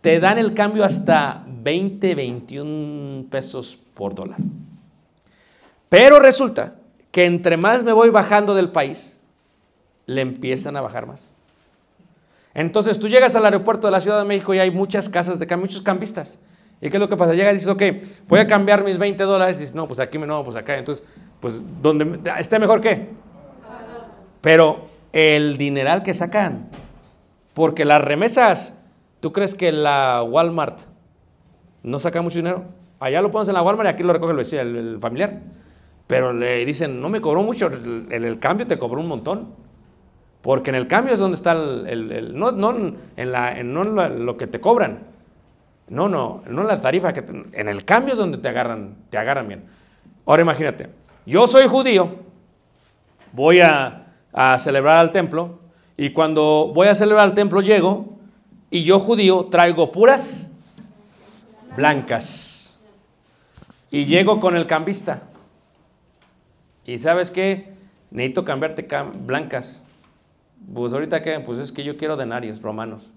[0.00, 4.38] Te dan el cambio hasta 20, 21 pesos por dólar.
[5.88, 6.76] Pero resulta
[7.10, 9.20] que entre más me voy bajando del país,
[10.06, 11.32] le empiezan a bajar más.
[12.54, 15.46] Entonces tú llegas al aeropuerto de la Ciudad de México y hay muchas casas de
[15.46, 16.38] cambio, muchos cambistas.
[16.80, 17.34] ¿Y qué es lo que pasa?
[17.34, 17.82] Llegas y dices, ok,
[18.26, 19.58] voy a cambiar mis 20 dólares.
[19.58, 20.78] Dices, no, pues aquí, no, pues acá.
[20.78, 21.04] Entonces,
[21.38, 23.08] pues, ¿dónde esté mejor qué?
[24.40, 26.70] Pero el dineral que sacan,
[27.52, 28.74] porque las remesas,
[29.20, 30.80] ¿tú crees que la Walmart
[31.82, 32.64] no saca mucho dinero?
[32.98, 35.40] Allá lo pones en la Walmart y aquí lo recoge el vecino, el, el familiar.
[36.06, 39.54] Pero le dicen, no me cobró mucho, en el cambio te cobró un montón.
[40.42, 44.36] Porque en el cambio es donde está el, no, no en, la, en no lo
[44.36, 45.00] que te cobran.
[45.88, 49.18] No, no, no en la tarifa que en el cambio es donde te agarran, te
[49.18, 49.64] agarran bien.
[50.24, 50.88] Ahora imagínate,
[51.26, 52.14] yo soy judío,
[53.32, 55.58] voy a, a celebrar al templo
[55.96, 58.06] y cuando voy a celebrar al templo llego
[58.70, 60.48] y yo judío traigo puras
[61.76, 62.78] blancas
[63.90, 65.22] y llego con el cambista
[66.84, 67.72] y sabes qué,
[68.10, 69.82] necesito cambiarte cam- blancas.
[70.74, 73.12] Pues ahorita que, pues es que yo quiero denarios romanos,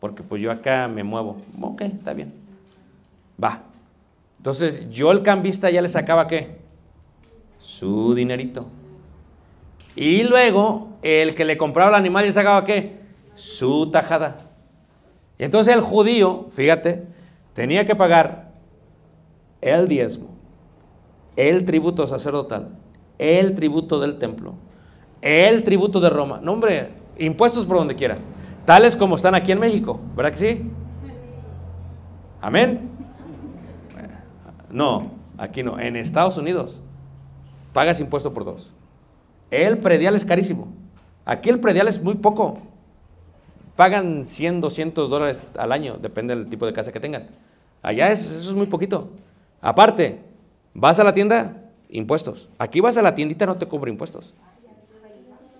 [0.00, 1.36] porque pues yo acá me muevo.
[1.60, 2.32] Ok, está bien.
[3.42, 3.62] Va.
[4.38, 6.58] Entonces yo el cambista ya le sacaba qué?
[7.58, 8.66] Su dinerito.
[9.94, 13.00] Y luego el que le compraba el animal ya sacaba qué?
[13.34, 14.48] Su tajada.
[15.38, 17.04] Y entonces el judío, fíjate,
[17.52, 18.52] tenía que pagar
[19.60, 20.28] el diezmo,
[21.36, 22.70] el tributo sacerdotal,
[23.18, 24.54] el tributo del templo,
[25.20, 26.40] el tributo de Roma.
[26.42, 28.18] No, hombre, impuestos por donde quiera.
[28.64, 30.70] Tales como están aquí en México, ¿verdad que sí?
[32.40, 32.90] Amén.
[34.70, 35.78] No, aquí no.
[35.78, 36.80] En Estados Unidos
[37.72, 38.72] pagas impuesto por dos.
[39.50, 40.68] El predial es carísimo.
[41.24, 42.58] Aquí el predial es muy poco.
[43.76, 47.28] Pagan 100, 200 dólares al año, depende del tipo de casa que tengan.
[47.82, 49.10] Allá es, eso es muy poquito.
[49.60, 50.20] Aparte,
[50.74, 52.48] vas a la tienda, impuestos.
[52.58, 54.34] Aquí vas a la tiendita, no te cobra impuestos.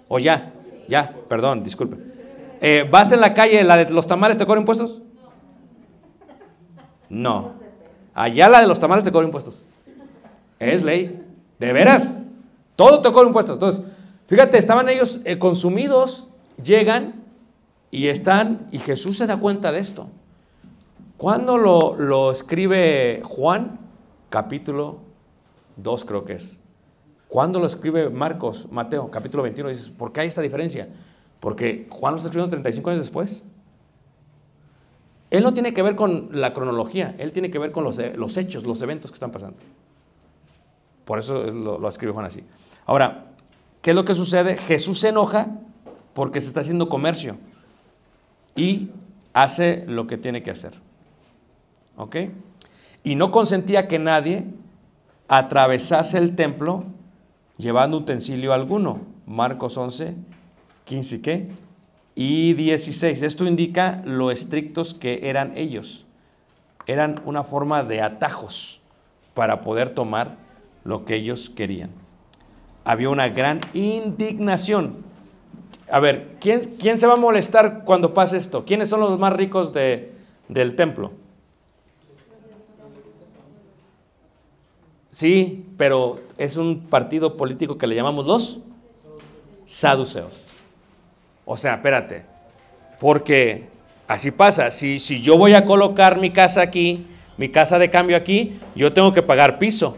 [0.09, 0.53] O ya,
[0.88, 1.97] ya, perdón, disculpe.
[2.61, 5.03] Eh, ¿Vas en la calle, la de los tamales, te cobra impuestos?
[7.09, 7.53] No.
[8.14, 9.64] Allá la de los tamales te cobra impuestos.
[10.59, 11.23] Es ley.
[11.59, 12.16] ¿De veras?
[12.75, 13.55] Todo te cobra impuestos.
[13.55, 13.83] Entonces,
[14.27, 16.29] fíjate, estaban ellos eh, consumidos,
[16.62, 17.23] llegan
[17.90, 20.09] y están, y Jesús se da cuenta de esto.
[21.16, 23.81] ¿Cuándo lo, lo escribe Juan?
[24.31, 24.99] Capítulo
[25.77, 26.59] 2 creo que es.
[27.29, 29.11] ¿Cuándo lo escribe Marcos, Mateo?
[29.11, 29.69] Capítulo 21.
[29.69, 30.88] Dices, ¿por qué hay esta diferencia?
[31.41, 33.45] Porque Juan lo está escribiendo 35 años después.
[35.31, 38.37] Él no tiene que ver con la cronología, él tiene que ver con los, los
[38.38, 39.59] hechos, los eventos que están pasando.
[41.05, 42.43] Por eso es lo, lo escribe Juan así.
[42.87, 43.27] Ahora,
[43.83, 44.57] ¿qué es lo que sucede?
[44.57, 45.49] Jesús se enoja
[46.14, 47.37] porque se está haciendo comercio
[48.57, 48.88] y
[49.35, 50.73] hace lo que tiene que hacer.
[51.97, 52.17] ¿Ok?
[53.05, 54.47] Y no consentía que nadie
[55.29, 56.85] atravesase el templo
[57.59, 59.01] llevando utensilio alguno.
[59.27, 60.14] Marcos 11,
[60.85, 61.49] 15 y qué?
[62.14, 63.23] Y 16.
[63.23, 66.07] Esto indica lo estrictos que eran ellos.
[66.87, 68.81] Eran una forma de atajos
[69.35, 70.37] para poder tomar
[70.85, 71.90] lo que ellos querían.
[72.85, 75.05] Había una gran indignación.
[75.90, 78.64] A ver, ¿quién, quién se va a molestar cuando pase esto?
[78.64, 80.12] ¿Quiénes son los más ricos de,
[80.49, 81.12] del templo?
[85.11, 88.59] Sí, pero es un partido político que le llamamos los
[89.64, 90.45] saduceos.
[91.47, 92.27] O sea, espérate,
[93.01, 93.69] porque
[94.09, 97.07] así pasa, si, si yo voy a colocar mi casa aquí,
[97.38, 99.97] mi casa de cambio aquí, yo tengo que pagar piso.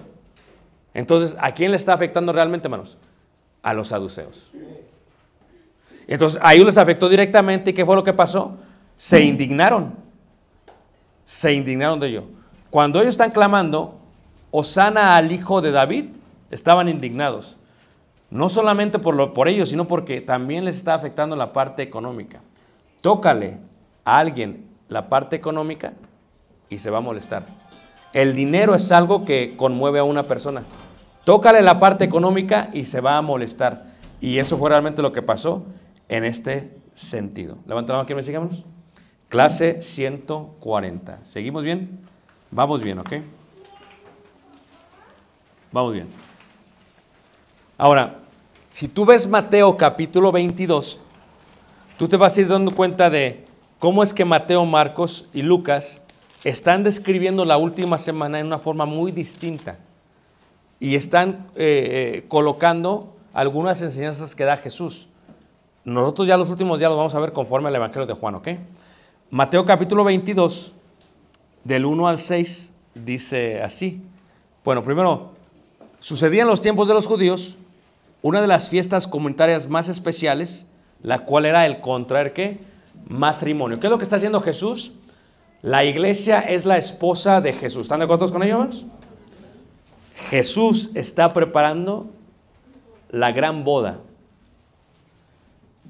[0.93, 2.99] Entonces, ¿a quién le está afectando realmente, hermanos?
[3.63, 4.53] A los saduceos.
[6.07, 8.59] Entonces, a ellos les afectó directamente y ¿qué fue lo que pasó?
[8.99, 9.95] Se indignaron.
[11.25, 12.25] Se indignaron de ello.
[12.69, 14.00] Cuando ellos están clamando,
[14.51, 16.07] Osana al hijo de David,
[16.51, 17.57] estaban indignados.
[18.31, 22.41] No solamente por, lo, por ellos, sino porque también les está afectando la parte económica.
[23.01, 23.59] Tócale
[24.05, 25.95] a alguien la parte económica
[26.69, 27.47] y se va a molestar.
[28.13, 30.65] El dinero es algo que conmueve a una persona.
[31.25, 33.87] Tócale la parte económica y se va a molestar.
[34.21, 35.65] Y eso fue realmente lo que pasó
[36.09, 37.57] en este sentido.
[37.67, 38.65] Levanta la que me sigamos.
[39.29, 41.21] Clase 140.
[41.25, 42.01] ¿Seguimos bien?
[42.51, 43.13] Vamos bien, ¿ok?
[45.73, 46.09] Vamos bien.
[47.79, 48.19] Ahora,
[48.73, 50.99] si tú ves Mateo capítulo 22,
[51.97, 53.45] tú te vas a ir dando cuenta de
[53.79, 56.03] cómo es que Mateo, Marcos y Lucas
[56.43, 59.79] están describiendo la última semana en una forma muy distinta
[60.81, 65.09] y están eh, eh, colocando algunas enseñanzas que da Jesús.
[65.85, 68.49] Nosotros ya los últimos días los vamos a ver conforme al Evangelio de Juan, ¿ok?
[69.31, 70.75] Mateo capítulo 22,
[71.63, 74.03] del 1 al 6, dice así.
[74.65, 75.40] Bueno, primero,
[76.01, 77.57] sucedía en los tiempos de los judíos
[78.23, 80.67] una de las fiestas comunitarias más especiales,
[81.03, 82.59] la cual era el contraer qué?
[83.09, 83.81] Matrimonio.
[83.81, 84.93] ¿Qué es lo que está haciendo Jesús?
[85.63, 87.83] La iglesia es la esposa de Jesús.
[87.83, 88.85] ¿Están de acuerdo con ellos?
[90.29, 92.11] Jesús está preparando
[93.11, 94.01] la gran boda.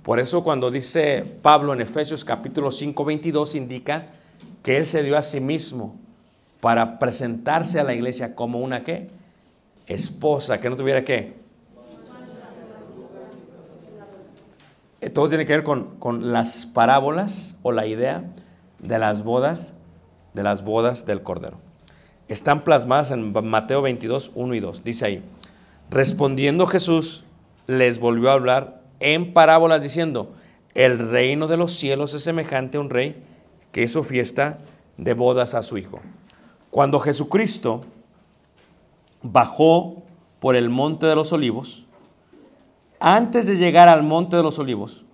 [0.02, 4.06] Por eso cuando dice Pablo en Efesios capítulo 5, 22 indica
[4.62, 5.96] que Él se dio a sí mismo
[6.60, 9.10] para presentarse a la iglesia como una qué?
[9.90, 11.34] Esposa, que no tuviera qué?
[15.00, 18.24] Eh, Todo tiene que ver con, con las parábolas o la idea
[18.78, 19.74] de las bodas,
[20.34, 21.58] de las bodas del Cordero.
[22.28, 24.84] Están plasmadas en Mateo 22, 1 y 2.
[24.84, 25.22] Dice ahí,
[25.90, 27.24] respondiendo Jesús
[27.66, 30.32] les volvió a hablar en parábolas diciendo,
[30.74, 33.22] el reino de los cielos es semejante a un rey
[33.72, 34.58] que hizo fiesta
[34.96, 36.00] de bodas a su hijo.
[36.70, 37.84] Cuando Jesucristo
[39.22, 40.02] bajó
[40.38, 41.86] por el monte de los olivos,
[42.98, 45.04] antes de llegar al monte de los olivos,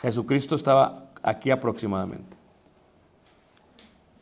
[0.00, 2.36] Jesucristo estaba aquí aproximadamente.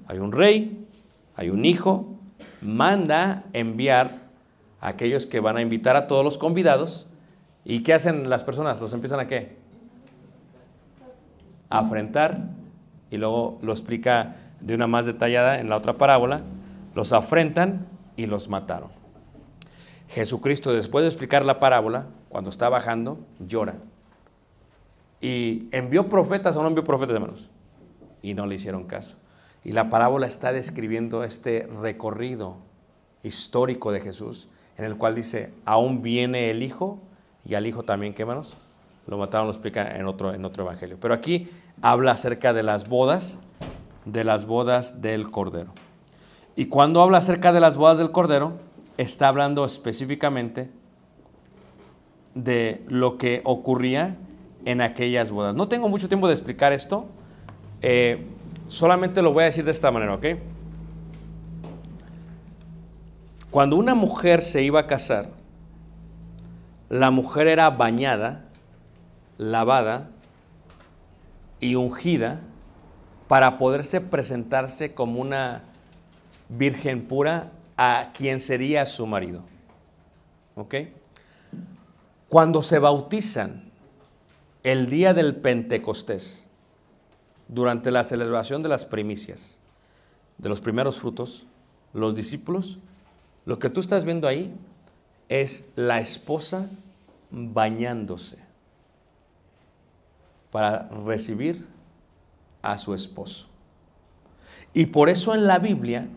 [0.06, 0.86] Hay un rey,
[1.36, 2.06] hay un hijo,
[2.62, 4.22] manda enviar
[4.80, 7.06] a aquellos que van a invitar a todos los convidados.
[7.64, 8.80] ¿Y qué hacen las personas?
[8.80, 9.56] ¿Los empiezan a qué?
[11.68, 12.38] A afrentar.
[13.10, 16.42] Y luego lo explica de una más detallada en la otra parábola.
[16.94, 17.86] Los afrentan
[18.16, 18.90] y los mataron.
[20.08, 23.74] Jesucristo, después de explicar la parábola, cuando está bajando, llora.
[25.20, 27.50] ¿Y envió profetas o no envió profetas, hermanos?
[28.22, 29.16] Y no le hicieron caso.
[29.64, 32.56] Y la parábola está describiendo este recorrido
[33.22, 37.00] histórico de Jesús, en el cual dice, aún viene el Hijo,
[37.44, 38.56] y al Hijo también, ¿qué hermanos?
[39.06, 40.96] Lo mataron, lo explica en otro, en otro evangelio.
[41.00, 41.48] Pero aquí
[41.82, 43.38] habla acerca de las bodas,
[44.04, 45.72] de las bodas del Cordero.
[46.56, 48.54] Y cuando habla acerca de las bodas del Cordero,
[48.96, 50.70] está hablando específicamente
[52.34, 54.16] de lo que ocurría
[54.64, 55.54] en aquellas bodas.
[55.54, 57.06] No tengo mucho tiempo de explicar esto,
[57.80, 58.26] eh,
[58.66, 60.26] solamente lo voy a decir de esta manera, ¿ok?
[63.50, 65.30] Cuando una mujer se iba a casar,
[66.88, 68.44] la mujer era bañada,
[69.38, 70.10] lavada
[71.60, 72.40] y ungida
[73.28, 75.64] para poderse presentarse como una
[76.48, 79.42] virgen pura a quien sería su marido.
[80.54, 80.74] ¿Ok?
[82.28, 83.70] Cuando se bautizan
[84.62, 86.48] el día del Pentecostés,
[87.48, 89.58] durante la celebración de las primicias,
[90.36, 91.46] de los primeros frutos,
[91.94, 92.78] los discípulos,
[93.46, 94.54] lo que tú estás viendo ahí
[95.28, 96.68] es la esposa
[97.30, 98.47] bañándose
[100.50, 101.66] para recibir
[102.62, 103.46] a su esposo.
[104.72, 106.08] Y por eso en la Biblia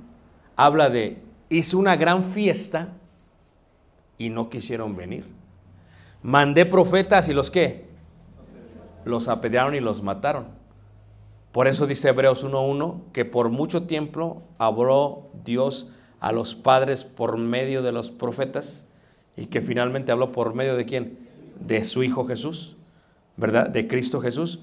[0.55, 2.89] habla de, hizo una gran fiesta
[4.17, 5.25] y no quisieron venir.
[6.21, 7.85] Mandé profetas y los qué?
[9.05, 10.47] Los apedrearon y los mataron.
[11.51, 17.37] Por eso dice Hebreos 1.1 que por mucho tiempo habló Dios a los padres por
[17.37, 18.85] medio de los profetas
[19.35, 21.17] y que finalmente habló por medio de quién?
[21.59, 22.77] De su Hijo Jesús,
[23.41, 23.69] ¿verdad?
[23.69, 24.61] De Cristo Jesús.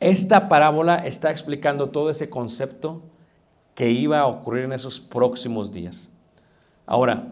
[0.00, 3.02] Esta parábola está explicando todo ese concepto
[3.74, 6.08] que iba a ocurrir en esos próximos días.
[6.86, 7.28] Ahora,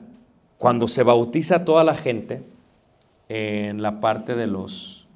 [0.58, 2.42] cuando se bautiza toda la gente
[3.28, 5.06] en la parte de los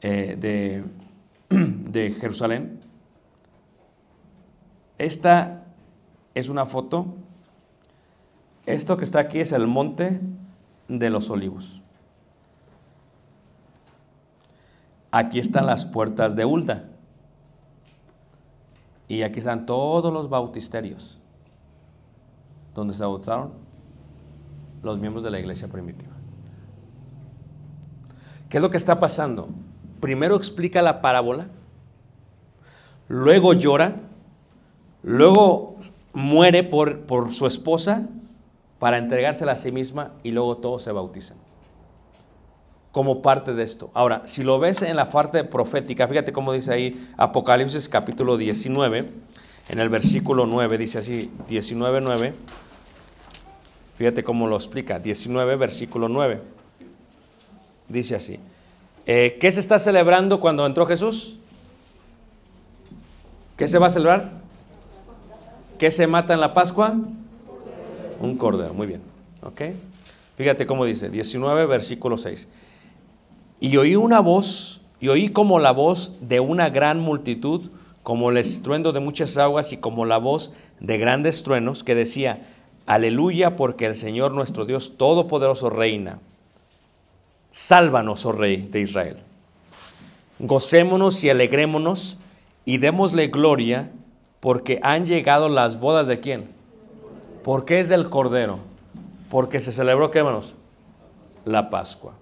[0.00, 0.84] eh, de,
[1.50, 2.80] de Jerusalén,
[4.96, 5.64] esta
[6.34, 7.06] es una foto.
[8.64, 10.20] Esto que está aquí es el monte
[10.88, 11.82] de los olivos.
[15.10, 16.84] Aquí están las puertas de Ulda.
[19.08, 21.18] Y aquí están todos los bautisterios.
[22.74, 23.52] Donde se bautizaron
[24.82, 26.12] los miembros de la iglesia primitiva.
[28.48, 29.48] ¿Qué es lo que está pasando?
[30.00, 31.48] Primero explica la parábola,
[33.08, 33.96] luego llora,
[35.02, 35.76] luego
[36.12, 38.06] muere por, por su esposa
[38.78, 41.36] para entregársela a sí misma y luego todos se bautizan.
[42.92, 43.90] Como parte de esto.
[43.94, 49.10] Ahora, si lo ves en la parte profética, fíjate cómo dice ahí Apocalipsis capítulo 19,
[49.68, 52.34] en el versículo 9, dice así, 19, 9.
[53.96, 56.40] Fíjate cómo lo explica, 19, versículo 9.
[57.88, 58.38] Dice así.
[59.06, 61.36] Eh, ¿Qué se está celebrando cuando entró Jesús?
[63.56, 64.30] ¿Qué se va a celebrar?
[65.78, 66.94] ¿Qué se mata en la Pascua?
[68.20, 69.00] Un cordero, muy bien.
[69.42, 69.62] ¿Ok?
[70.36, 72.48] Fíjate cómo dice, 19, versículo 6.
[73.60, 77.70] Y oí una voz, y oí como la voz de una gran multitud,
[78.02, 82.46] como el estruendo de muchas aguas y como la voz de grandes truenos, que decía,
[82.86, 86.20] aleluya porque el Señor nuestro Dios Todopoderoso reina.
[87.50, 89.16] Sálvanos, oh Rey de Israel.
[90.38, 92.18] Gocémonos y alegrémonos
[92.64, 93.90] y démosle gloria
[94.40, 96.48] porque han llegado las bodas de quién?
[97.42, 98.60] Porque es del Cordero.
[99.30, 100.24] Porque se celebró, ¿qué?
[101.44, 102.14] La Pascua.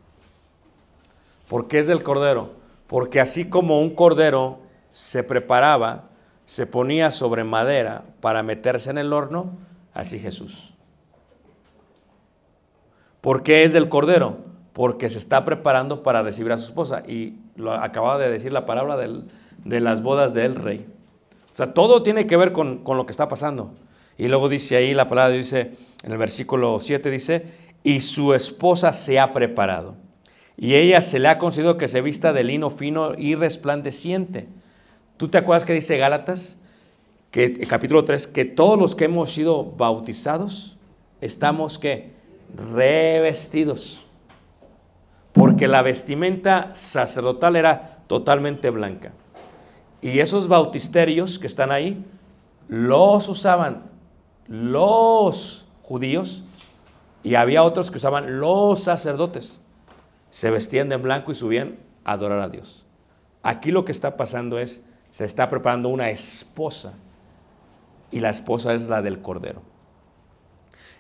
[1.49, 2.51] ¿Por qué es del Cordero?
[2.87, 4.59] Porque así como un cordero
[4.93, 6.05] se preparaba,
[6.45, 9.57] se ponía sobre madera para meterse en el horno,
[9.93, 10.73] así Jesús.
[13.21, 14.39] ¿Por qué es del Cordero?
[14.73, 17.03] Porque se está preparando para recibir a su esposa.
[17.09, 20.87] Y lo acababa de decir la palabra de las bodas del rey.
[21.53, 23.73] O sea, todo tiene que ver con, con lo que está pasando.
[24.19, 25.73] Y luego dice ahí la palabra, dice
[26.03, 27.47] en el versículo 7, dice,
[27.83, 29.95] y su esposa se ha preparado.
[30.57, 34.49] Y ella se le ha concedido que se vista de lino fino y resplandeciente.
[35.17, 36.59] ¿Tú te acuerdas que dice Gálatas?
[37.37, 40.77] que, eh, capítulo 3, que todos los que hemos sido bautizados
[41.21, 42.13] estamos que
[42.73, 44.07] revestidos.
[45.35, 49.13] Porque la vestimenta sacerdotal era totalmente blanca.
[50.01, 52.03] Y esos bautisterios que están ahí,
[52.69, 53.83] los usaban
[54.49, 56.43] los judíos
[57.23, 59.61] y había otros que usaban los sacerdotes.
[60.37, 62.85] Se vestían de blanco y subían a adorar a Dios.
[63.43, 66.93] Aquí lo que está pasando es, se está preparando una esposa
[68.11, 69.63] y la esposa es la del Cordero.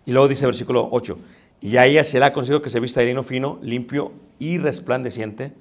[0.06, 1.18] Y luego dice versículo 8,
[1.60, 5.52] y a ella será conocido que se vista de lino fino, limpio y resplandeciente,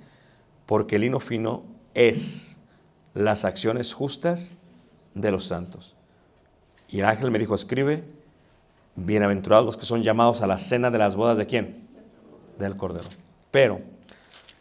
[0.65, 1.63] porque el lino fino
[1.93, 2.55] es
[3.13, 4.53] las acciones justas
[5.15, 5.97] de los santos.
[6.87, 8.05] Y el ángel me dijo, escribe,
[8.95, 11.89] bienaventurados los que son llamados a la cena de las bodas de quién?
[12.57, 13.24] Del Cordero.
[13.55, 13.79] Pero,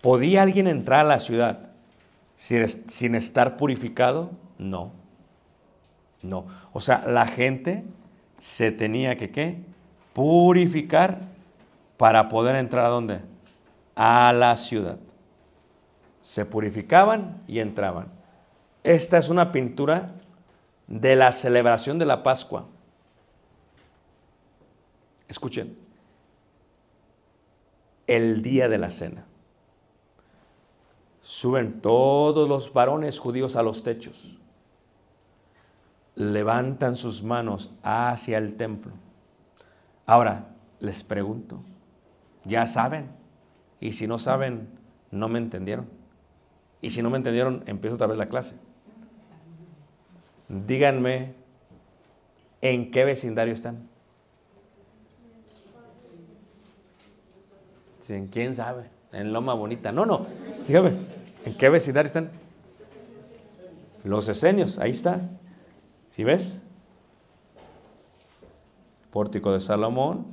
[0.03, 1.59] ¿podía alguien entrar a la ciudad
[2.37, 4.31] sin, estar purificado?
[4.57, 4.93] No.
[6.23, 6.47] No.
[6.73, 7.83] O sea, la gente
[8.39, 9.59] se tenía que, ¿qué?
[10.13, 11.23] Purificar
[11.97, 13.21] para poder entrar a dónde?
[13.97, 14.99] A la ciudad.
[16.23, 18.07] Se purificaban y entraban.
[18.85, 20.13] Esta es una pintura
[20.87, 22.69] de la celebración de la Pascua.
[25.27, 25.84] Escuchen,
[28.07, 29.25] el día de la cena.
[31.23, 34.39] Suben todos los varones judíos a los techos.
[36.15, 38.93] Levantan sus manos hacia el templo.
[40.07, 40.49] Ahora,
[40.81, 41.61] les pregunto,
[42.45, 43.09] ¿ya saben?
[43.81, 44.69] Y si no saben,
[45.11, 45.89] no me entendieron.
[46.83, 48.57] Y si no me entendieron, empiezo otra vez la clase.
[50.49, 51.35] Díganme,
[52.61, 53.89] ¿en qué vecindario están?
[58.05, 58.91] Dicen, ¿quién sabe?
[59.13, 59.91] En Loma Bonita.
[59.91, 60.27] No, no.
[60.69, 60.93] Dígame,
[61.47, 62.31] ¿en qué vecindario están?
[64.03, 65.23] Los esenios, ahí está.
[66.11, 66.61] ¿Sí ves?
[69.11, 70.27] Pórtico de Salomón,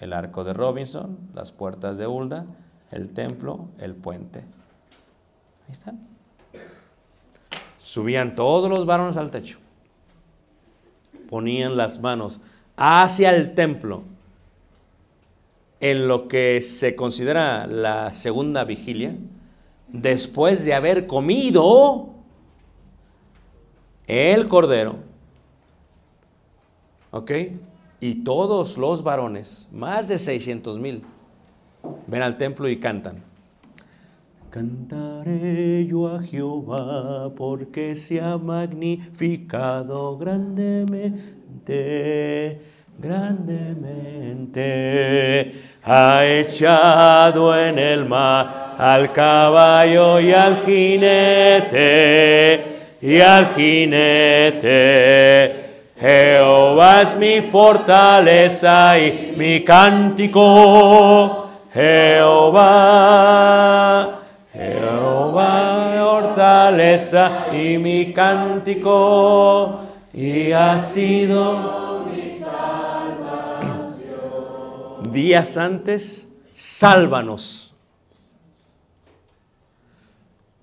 [0.00, 2.44] el arco de Robinson, las puertas de Hulda,
[2.90, 4.40] el templo, el puente.
[4.40, 6.06] Ahí están.
[7.78, 9.58] Subían todos los varones al techo.
[11.30, 12.42] Ponían las manos
[12.76, 14.02] hacia el templo
[15.80, 19.16] en lo que se considera la segunda vigilia,
[19.88, 22.10] después de haber comido
[24.06, 24.96] el cordero,
[27.10, 27.30] ¿ok?
[28.00, 31.02] Y todos los varones, más de 600 mil,
[32.06, 33.24] ven al templo y cantan.
[34.50, 42.62] Cantaré yo a Jehová porque se ha magnificado grandemente,
[42.98, 45.52] grandemente.
[45.84, 52.64] Ha echado en el mar al caballo y al jinete,
[53.00, 55.54] y al jinete.
[55.98, 61.48] Jehová es mi fortaleza y mi cántico.
[61.72, 63.38] Jehová.
[64.52, 65.78] Jehová,
[66.38, 69.80] fortaleza y mi cántico,
[70.12, 71.87] y ha sido
[75.12, 77.74] Días antes, sálvanos.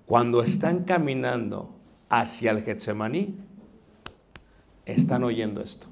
[0.05, 1.69] Cuando están caminando
[2.09, 3.35] hacia el Getsemaní,
[4.85, 5.87] están oyendo esto,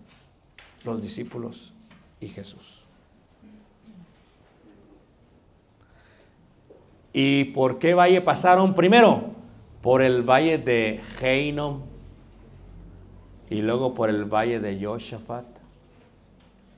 [0.84, 1.74] los discípulos
[2.22, 2.86] y Jesús.
[7.12, 9.32] ¿Y por qué valle pasaron primero?
[9.82, 11.82] Por el valle de Heinom
[13.50, 15.53] y luego por el valle de Yoshafat.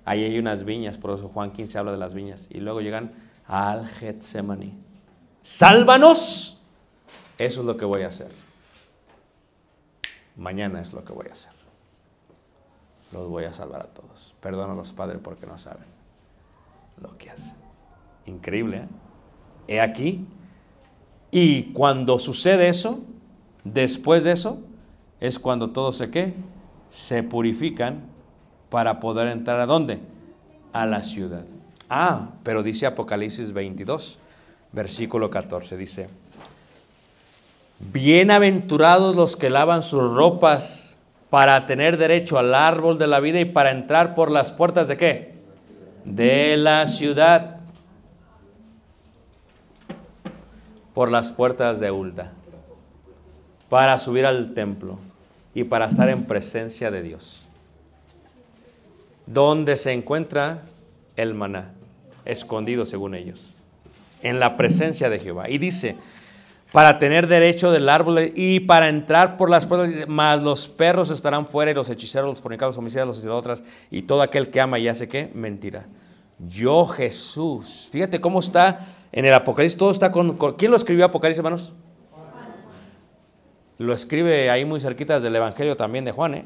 [0.06, 2.48] Ahí hay unas viñas, por eso Juan 15 habla de las viñas.
[2.52, 3.12] Y luego llegan
[3.48, 4.78] al Getsemaní.
[5.42, 6.62] Sálvanos.
[7.38, 8.32] Eso es lo que voy a hacer.
[10.38, 11.54] Mañana es lo que voy a hacer.
[13.12, 14.36] Los voy a salvar a todos.
[14.42, 15.88] Perdónalos, Padre, porque no saben
[17.02, 17.56] lo que hacen.
[18.26, 18.88] Increíble, ¿eh?
[19.68, 20.28] he aquí.
[21.32, 23.04] Y cuando sucede eso,
[23.64, 24.62] después de eso,
[25.20, 26.34] es cuando todos se qué?
[26.90, 28.15] Se purifican
[28.70, 30.00] para poder entrar a dónde?
[30.74, 31.44] A la ciudad.
[31.90, 34.20] Ah, pero dice Apocalipsis 22,
[34.72, 36.10] versículo 14, dice,
[37.80, 40.98] bienaventurados los que lavan sus ropas
[41.30, 44.98] para tener derecho al árbol de la vida y para entrar por las puertas de
[44.98, 45.36] qué?
[46.04, 47.56] De la ciudad.
[50.96, 52.32] por las puertas de Hulda
[53.70, 54.98] para subir al templo
[55.54, 57.45] y para estar en presencia de Dios.
[59.28, 60.64] Donde se encuentra
[61.16, 61.74] el maná,
[62.26, 63.56] escondido según ellos,
[64.22, 65.50] en la presencia de Jehová.
[65.50, 65.96] Y dice,
[66.72, 71.46] para tener derecho del árbol y para entrar por las puertas, más los perros estarán
[71.46, 74.78] fuera y los hechiceros, los fornicarios, los homicidas, los idólatras y todo aquel que ama
[74.78, 75.32] y hace qué?
[75.34, 75.86] Mentira.
[76.50, 77.88] Yo Jesús.
[77.92, 80.36] Fíjate cómo está en el Apocalipsis, todo está con...
[80.38, 81.74] con- ¿Quién lo escribió Apocalipsis, hermanos?
[83.78, 86.46] Lo escribe ahí muy cerquitas del Evangelio también de Juan, ¿eh?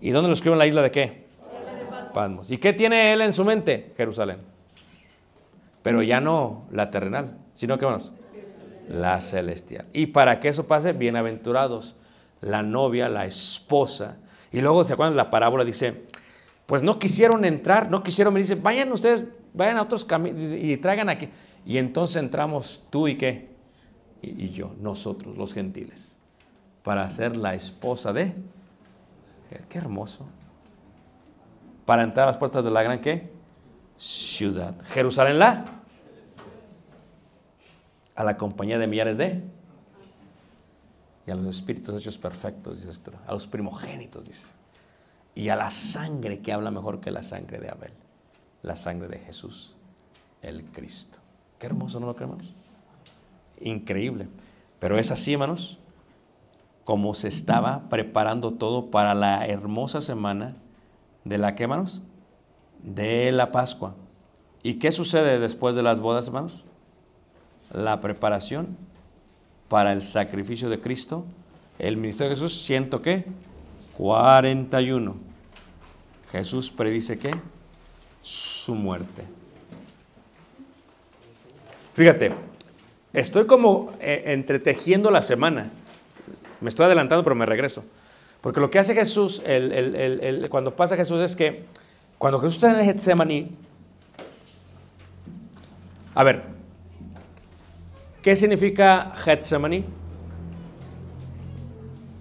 [0.00, 1.27] ¿Y dónde lo escribe en la isla de qué?
[2.48, 3.92] ¿Y qué tiene él en su mente?
[3.96, 4.38] Jerusalén.
[5.82, 8.12] Pero ya no la terrenal, sino que, hermanos,
[8.88, 9.86] la celestial.
[9.92, 11.96] Y para que eso pase, bienaventurados,
[12.40, 14.16] la novia, la esposa.
[14.52, 15.16] Y luego, ¿se acuerdan?
[15.16, 16.06] La parábola dice,
[16.66, 20.76] pues no quisieron entrar, no quisieron venir, dice, vayan ustedes, vayan a otros caminos y
[20.78, 21.28] traigan aquí.
[21.64, 23.48] Y entonces entramos tú y qué?
[24.22, 26.18] Y, y yo, nosotros, los gentiles,
[26.82, 28.34] para ser la esposa de...
[29.68, 30.26] Qué hermoso.
[31.88, 33.30] Para entrar a las puertas de la gran qué?
[33.96, 34.74] Ciudad.
[34.88, 35.64] Jerusalén la
[38.14, 39.42] a la compañía de millares de
[41.26, 44.52] y a los espíritus hechos perfectos, dice a los primogénitos, dice,
[45.34, 47.94] y a la sangre que habla mejor que la sangre de Abel,
[48.60, 49.74] la sangre de Jesús,
[50.42, 51.20] el Cristo.
[51.58, 52.52] Qué hermoso, ¿no lo creemos?
[53.62, 54.28] Increíble.
[54.78, 55.78] Pero es así, hermanos,
[56.84, 60.54] como se estaba preparando todo para la hermosa semana
[61.28, 62.02] de la que, hermanos,
[62.82, 63.94] de la Pascua.
[64.62, 66.64] ¿Y qué sucede después de las bodas, hermanos?
[67.72, 68.76] la preparación
[69.68, 71.24] para el sacrificio de Cristo,
[71.78, 73.24] el ministerio de Jesús, siento que
[73.96, 75.16] 41.
[76.32, 77.30] Jesús predice que
[78.22, 79.24] su muerte.
[81.94, 82.32] Fíjate,
[83.12, 85.70] estoy como eh, entretejiendo la semana.
[86.60, 87.84] Me estoy adelantando, pero me regreso.
[88.40, 91.64] Porque lo que hace Jesús, el- el- el- cuando pasa Jesús, es que
[92.18, 93.50] cuando Jesús está en el Getsemaní,
[96.14, 96.58] a ver,
[98.22, 99.84] ¿Qué significa Getsemaní?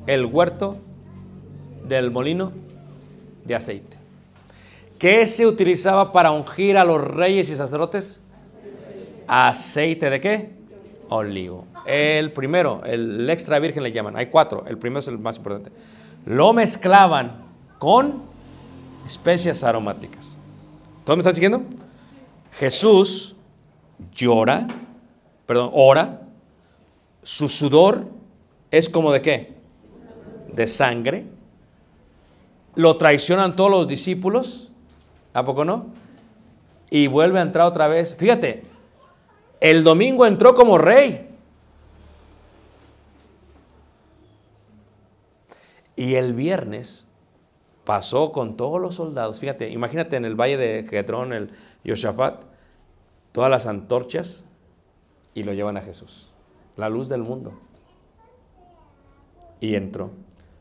[0.06, 0.78] El huerto
[1.86, 2.52] del molino
[3.44, 3.98] de aceite.
[5.00, 8.22] ¿Qué se utilizaba para ungir a los reyes y sacerdotes?
[9.28, 10.50] Aceite de qué?
[11.10, 11.66] Olivo.
[11.86, 14.16] El primero, el extra virgen le llaman.
[14.16, 14.64] Hay cuatro.
[14.68, 15.72] El primero es el más importante.
[16.28, 17.46] Lo mezclaban
[17.80, 18.22] con
[19.06, 20.38] especias aromáticas.
[21.06, 21.62] ¿Todos me están siguiendo?
[22.60, 23.38] Jesús
[24.14, 24.68] llora,
[25.46, 26.22] perdón, ora,
[27.24, 28.08] su sudor
[28.72, 29.54] es como de qué?
[30.52, 31.26] De sangre.
[32.76, 34.70] Lo traicionan todos los discípulos,
[35.34, 35.86] ¿a poco no?
[36.90, 38.16] Y vuelve a entrar otra vez.
[38.16, 38.66] Fíjate,
[39.62, 41.27] el domingo entró como rey.
[45.98, 47.08] Y el viernes
[47.84, 49.40] pasó con todos los soldados.
[49.40, 51.52] Fíjate, imagínate en el valle de Gedrón, el
[51.84, 52.44] Yoshafat,
[53.34, 54.46] todas las antorchas
[55.34, 56.32] y lo llevan a Jesús,
[56.76, 57.54] la luz del mundo.
[59.60, 60.12] Y entró.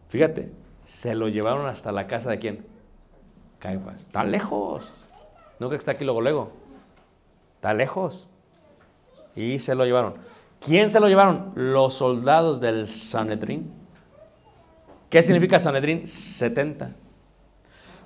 [0.08, 0.52] Fíjate,
[0.84, 2.66] se lo llevaron hasta la casa de quién?
[3.58, 4.02] Caifás.
[4.02, 5.04] Está lejos.
[5.58, 6.52] No creo que está aquí luego, luego.
[7.56, 8.28] Está lejos.
[9.34, 10.14] Y se lo llevaron.
[10.60, 11.52] ¿Quién se lo llevaron?
[11.54, 13.75] Los soldados del Sanedrín.
[15.10, 16.06] ¿Qué significa Sanedrín?
[16.06, 16.94] 70.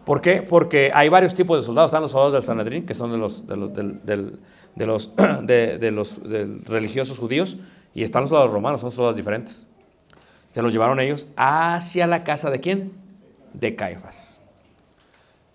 [0.05, 0.43] ¿Por qué?
[0.43, 1.91] Porque hay varios tipos de soldados.
[1.91, 6.21] Están los soldados del Sanedrín, que son de los, de los,
[6.65, 7.59] religiosos judíos,
[7.95, 9.67] y están los soldados romanos, son soldados diferentes.
[10.47, 12.93] Se los llevaron ellos hacia la casa de quién?
[13.53, 14.41] De Caifás.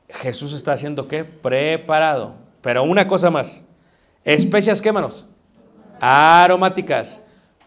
[0.10, 1.26] Jesús está haciendo qué?
[1.26, 2.36] Preparado.
[2.62, 3.66] Pero una cosa más.
[4.24, 5.26] Especias, ¿qué manos?
[6.00, 7.22] Aromáticas.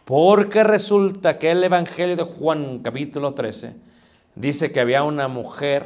[0.08, 3.74] Porque resulta que el Evangelio de Juan, capítulo 13,
[4.34, 5.84] dice que había una mujer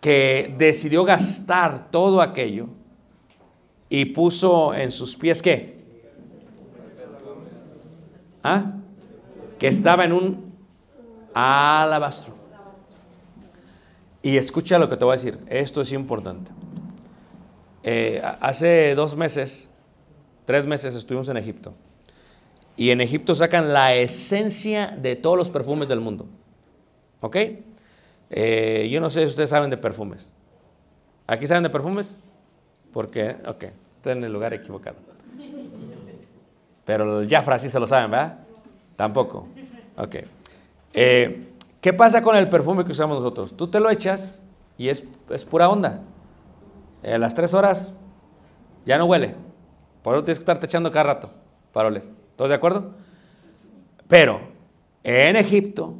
[0.00, 2.68] que decidió gastar todo aquello
[3.90, 5.76] y puso en sus pies qué?
[8.42, 8.72] ¿Ah?
[9.58, 10.54] Que estaba en un
[11.34, 12.32] alabastro.
[14.22, 16.50] Y escucha lo que te voy a decir, esto es importante.
[17.82, 19.68] Eh, hace dos meses,
[20.46, 21.74] tres meses estuvimos en Egipto.
[22.78, 26.26] Y en Egipto sacan la esencia de todos los perfumes del mundo.
[27.20, 27.36] ¿Ok?
[28.30, 30.32] Eh, yo no sé si ustedes saben de perfumes.
[31.26, 32.20] ¿Aquí saben de perfumes?
[32.92, 33.64] Porque, ok,
[33.96, 34.96] estoy en el lugar equivocado.
[36.84, 38.38] Pero el Jafra sí se lo saben, ¿verdad?
[38.94, 39.48] Tampoco.
[39.96, 40.14] Ok.
[40.94, 41.48] Eh,
[41.80, 43.56] ¿Qué pasa con el perfume que usamos nosotros?
[43.56, 44.40] Tú te lo echas
[44.76, 46.02] y es, es pura onda.
[47.02, 47.92] Eh, a las tres horas
[48.86, 49.34] ya no huele.
[50.04, 51.30] Por eso tienes que estarte echando cada rato
[51.72, 52.17] para oler.
[52.38, 52.94] ¿Todos de acuerdo?
[54.06, 54.40] Pero
[55.02, 55.96] en Egipto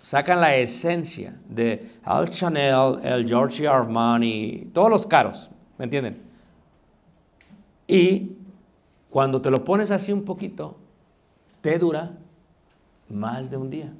[0.00, 6.22] sacan la esencia de el Chanel, el Giorgio Armani, todos los caros, ¿me entienden?
[7.86, 8.32] Y
[9.10, 10.78] cuando te lo pones así un poquito,
[11.60, 12.12] te dura
[13.10, 13.92] más de un día.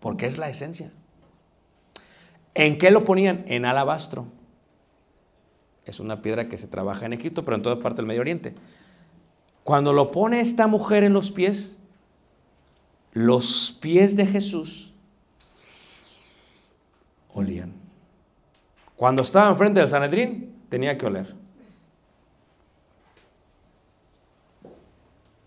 [0.00, 0.92] Porque es la esencia.
[2.52, 3.42] ¿En qué lo ponían?
[3.46, 4.26] En alabastro.
[5.86, 8.54] Es una piedra que se trabaja en Egipto, pero en toda parte del Medio Oriente.
[9.64, 11.78] Cuando lo pone esta mujer en los pies,
[13.12, 14.92] los pies de Jesús
[17.34, 17.72] olían.
[18.96, 21.34] Cuando estaba enfrente del Sanedrín, tenía que oler.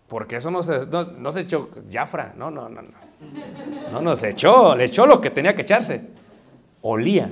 [0.08, 3.06] Porque eso no se, no, no se echó Jafra, no, no, no, no.
[3.90, 6.02] No, no, se echó, le echó lo que tenía que echarse.
[6.82, 7.30] Olía.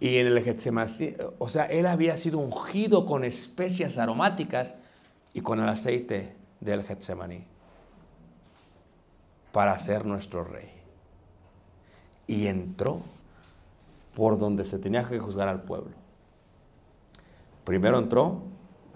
[0.00, 4.74] Y en el Getsemaní, o sea, él había sido ungido con especias aromáticas
[5.34, 7.44] y con el aceite del Getsemaní
[9.52, 10.70] para ser nuestro rey.
[12.26, 13.02] Y entró
[14.16, 15.92] por donde se tenía que juzgar al pueblo.
[17.64, 18.42] Primero entró,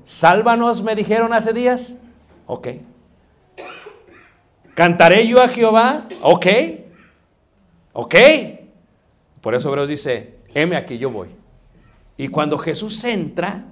[0.05, 1.99] sálvanos, me dijeron hace días.
[2.47, 2.69] Ok.
[4.75, 6.07] ¿Cantaré yo a Jehová?
[6.23, 6.47] Ok.
[7.93, 8.15] Ok.
[9.41, 11.29] Por eso Hebreos dice, heme aquí, yo voy.
[12.17, 13.65] Y cuando Jesús entra,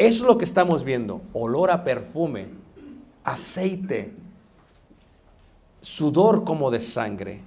[0.00, 1.20] eso es lo que estamos viendo.
[1.34, 2.48] Olor a perfume,
[3.22, 4.14] aceite,
[5.82, 7.42] sudor como de sangre.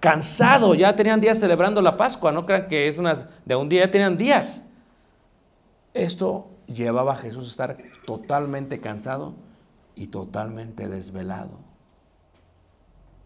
[0.00, 3.86] Cansado, ya tenían días celebrando la Pascua, no crean que es unas de un día,
[3.86, 4.60] ya tenían días.
[5.94, 9.32] Esto llevaba a Jesús a estar totalmente cansado
[9.94, 11.52] y totalmente desvelado.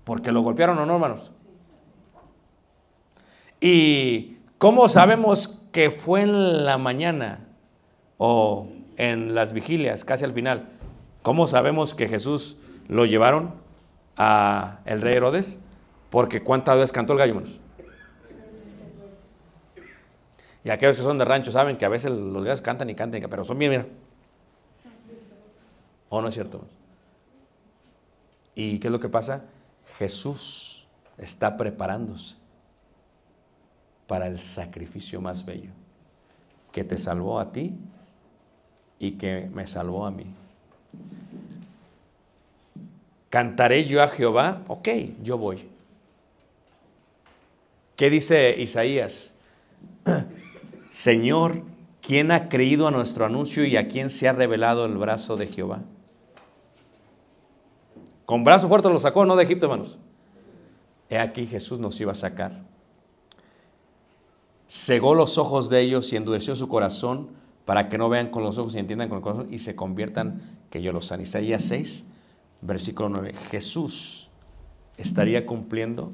[0.04, 1.32] Porque lo golpearon no, hermanos.
[3.60, 7.43] ¿Y cómo sabemos que fue en la mañana
[8.18, 10.68] o en las vigilias, casi al final?
[11.22, 12.56] ¿Cómo sabemos que Jesús
[12.88, 13.54] lo llevaron
[14.16, 15.58] a el rey Herodes?
[16.10, 17.58] Porque cuántas veces cantó el gallo, hermanos.
[20.62, 23.22] Y aquellos que son de rancho saben que a veces los gallos cantan y cantan,
[23.28, 23.86] pero son bien, mira.
[26.08, 26.64] ¿O no es cierto?
[28.54, 29.42] ¿Y qué es lo que pasa?
[29.98, 30.86] Jesús
[31.18, 32.36] está preparándose
[34.06, 35.70] para el sacrificio más bello,
[36.72, 37.76] que te salvó a ti
[39.04, 40.24] y que me salvó a mí.
[43.28, 44.62] ¿Cantaré yo a Jehová?
[44.68, 44.88] Ok,
[45.22, 45.68] yo voy.
[47.96, 49.34] ¿Qué dice Isaías?
[50.88, 51.62] Señor,
[52.00, 55.48] ¿quién ha creído a nuestro anuncio y a quién se ha revelado el brazo de
[55.48, 55.82] Jehová?
[58.24, 59.98] Con brazo fuerte lo sacó, no de Egipto, hermanos.
[61.10, 62.62] He aquí Jesús nos iba a sacar.
[64.66, 68.58] Cegó los ojos de ellos y endureció su corazón para que no vean con los
[68.58, 71.22] ojos y entiendan con el corazón y se conviertan que yo los sane.
[71.22, 72.04] Isaías 6,
[72.60, 73.32] versículo 9.
[73.50, 74.28] Jesús
[74.96, 76.12] estaría cumpliendo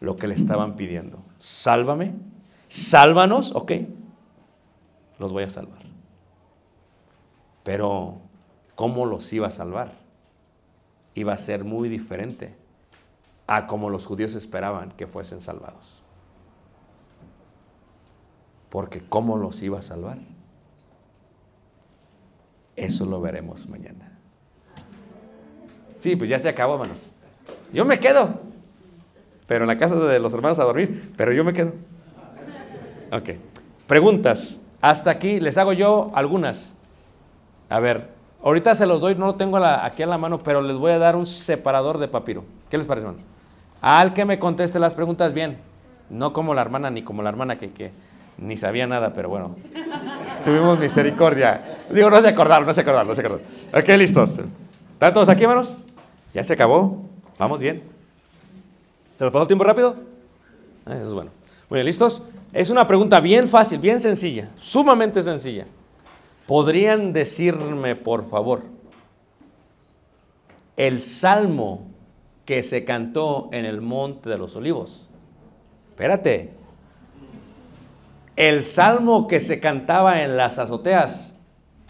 [0.00, 1.18] lo que le estaban pidiendo.
[1.38, 2.12] Sálvame,
[2.68, 3.72] sálvanos, ok,
[5.18, 5.82] los voy a salvar.
[7.62, 8.18] Pero,
[8.74, 9.92] ¿cómo los iba a salvar?
[11.14, 12.54] Iba a ser muy diferente
[13.46, 16.02] a como los judíos esperaban que fuesen salvados.
[18.68, 20.18] Porque ¿cómo los iba a salvar?
[22.76, 24.18] Eso lo veremos mañana.
[25.96, 26.98] Sí, pues ya se acabó, hermanos.
[27.72, 28.40] Yo me quedo.
[29.46, 31.12] Pero en la casa de los hermanos a dormir.
[31.16, 31.72] Pero yo me quedo.
[33.12, 33.30] Ok.
[33.86, 34.60] Preguntas.
[34.80, 36.74] Hasta aquí les hago yo algunas.
[37.68, 38.10] A ver,
[38.42, 40.98] ahorita se los doy, no lo tengo aquí en la mano, pero les voy a
[40.98, 42.44] dar un separador de papiro.
[42.68, 43.26] ¿Qué les parece, hermanos?
[43.80, 45.58] Al que me conteste las preguntas bien.
[46.10, 47.92] No como la hermana, ni como la hermana que, que
[48.38, 49.56] ni sabía nada, pero bueno.
[50.44, 51.78] Tuvimos misericordia.
[51.90, 53.46] Digo, no se acordaron, no se acordaron, no se acordaron.
[53.72, 54.38] Ok, listos.
[54.92, 55.78] ¿Están todos aquí, hermanos?
[56.32, 57.02] Ya se acabó.
[57.38, 57.82] Vamos bien.
[59.16, 59.96] ¿Se nos pasó el tiempo rápido?
[60.84, 61.30] Ah, Eso es bueno.
[61.70, 62.24] Muy bien, ¿listos?
[62.52, 65.66] Es una pregunta bien fácil, bien sencilla, sumamente sencilla.
[66.46, 68.62] ¿Podrían decirme, por favor,
[70.76, 71.86] el salmo
[72.44, 75.08] que se cantó en el Monte de los Olivos?
[75.90, 76.52] Espérate.
[78.36, 81.34] El salmo que se cantaba en las azoteas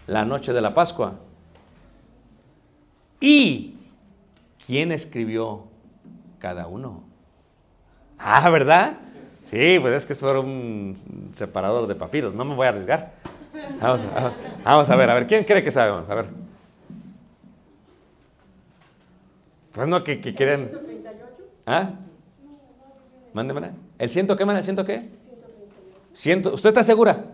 [0.07, 1.15] la noche de la Pascua.
[3.21, 3.75] ¿Y
[4.67, 5.65] quién escribió
[6.39, 7.03] cada uno?
[8.19, 8.99] Ah, ¿verdad?
[9.45, 13.13] Sí, pues es que eso era un separador de papiros, no me voy a arriesgar.
[13.81, 14.03] Vamos
[14.89, 15.91] a, ver, a ver, ¿quién cree que sabe?
[15.91, 16.27] Vamos a ver.
[19.73, 20.71] Pues no, que, que quieren.
[21.67, 21.91] ¿Ah?
[23.33, 23.73] Mándemela.
[23.99, 24.57] ¿El ciento qué, man?
[24.57, 25.09] ¿El ciento qué?
[26.15, 27.25] Ciento, ¿Usted está segura?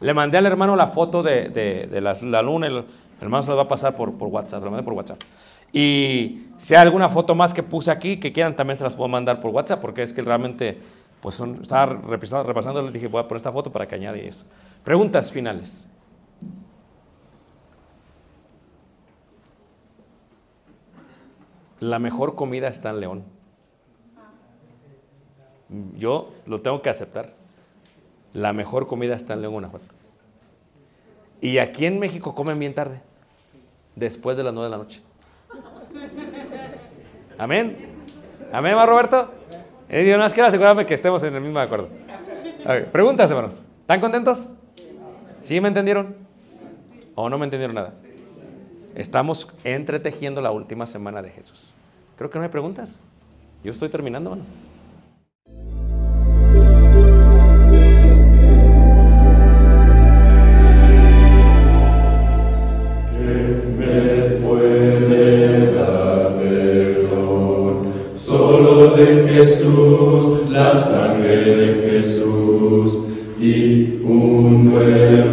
[0.00, 2.68] Le mandé al hermano la foto de, de- de las- la luna.
[2.68, 2.84] El, el
[3.20, 4.62] hermano se las va a pasar por, por WhatsApp.
[4.62, 5.18] Lo mandé por WhatsApp.
[5.72, 9.08] Y si hay alguna foto más que puse aquí que quieran, también se las puedo
[9.08, 9.80] mandar por WhatsApp.
[9.80, 10.78] Porque es que realmente,
[11.20, 14.26] pues son, estaba repasando, repasando, le dije, voy a poner esta foto para que añade
[14.26, 14.44] esto.
[14.84, 15.86] Preguntas finales.
[21.80, 23.24] La mejor comida está en León.
[25.96, 27.34] Yo lo tengo que aceptar.
[28.32, 29.94] La mejor comida está en León, Guanajuato.
[31.40, 33.00] Y aquí en México comen bien tarde,
[33.94, 35.02] después de las 9 de la noche.
[37.38, 37.76] Amén.
[38.52, 39.30] Amén, ¿va Roberto?
[39.88, 41.88] Eh, yo más quiero asegurarme que estemos en el mismo acuerdo.
[42.92, 43.62] Preguntas, hermanos.
[43.80, 44.52] ¿Están contentos?
[45.40, 46.16] ¿Sí me entendieron?
[47.14, 47.92] ¿O no me entendieron nada?
[48.94, 51.72] Estamos entretejiendo la última semana de Jesús.
[52.16, 53.00] Creo que no hay preguntas.
[53.62, 54.42] Yo estoy terminando, mano.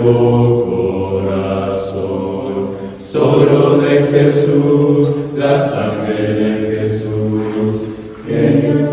[0.05, 2.75] Nuevo corazón.
[2.99, 7.81] Solo de Jesús, la sangre de Jesús.
[8.27, 8.89] Que Dios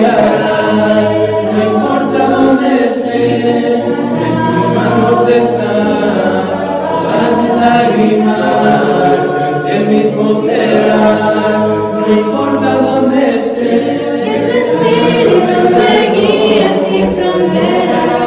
[0.00, 6.44] no importa dónde estés, en tus manos están
[6.88, 9.20] todas mis lágrimas,
[9.68, 18.17] el mismo serás, no importa dónde estés, que tu espíritu me guíe sin fronteras.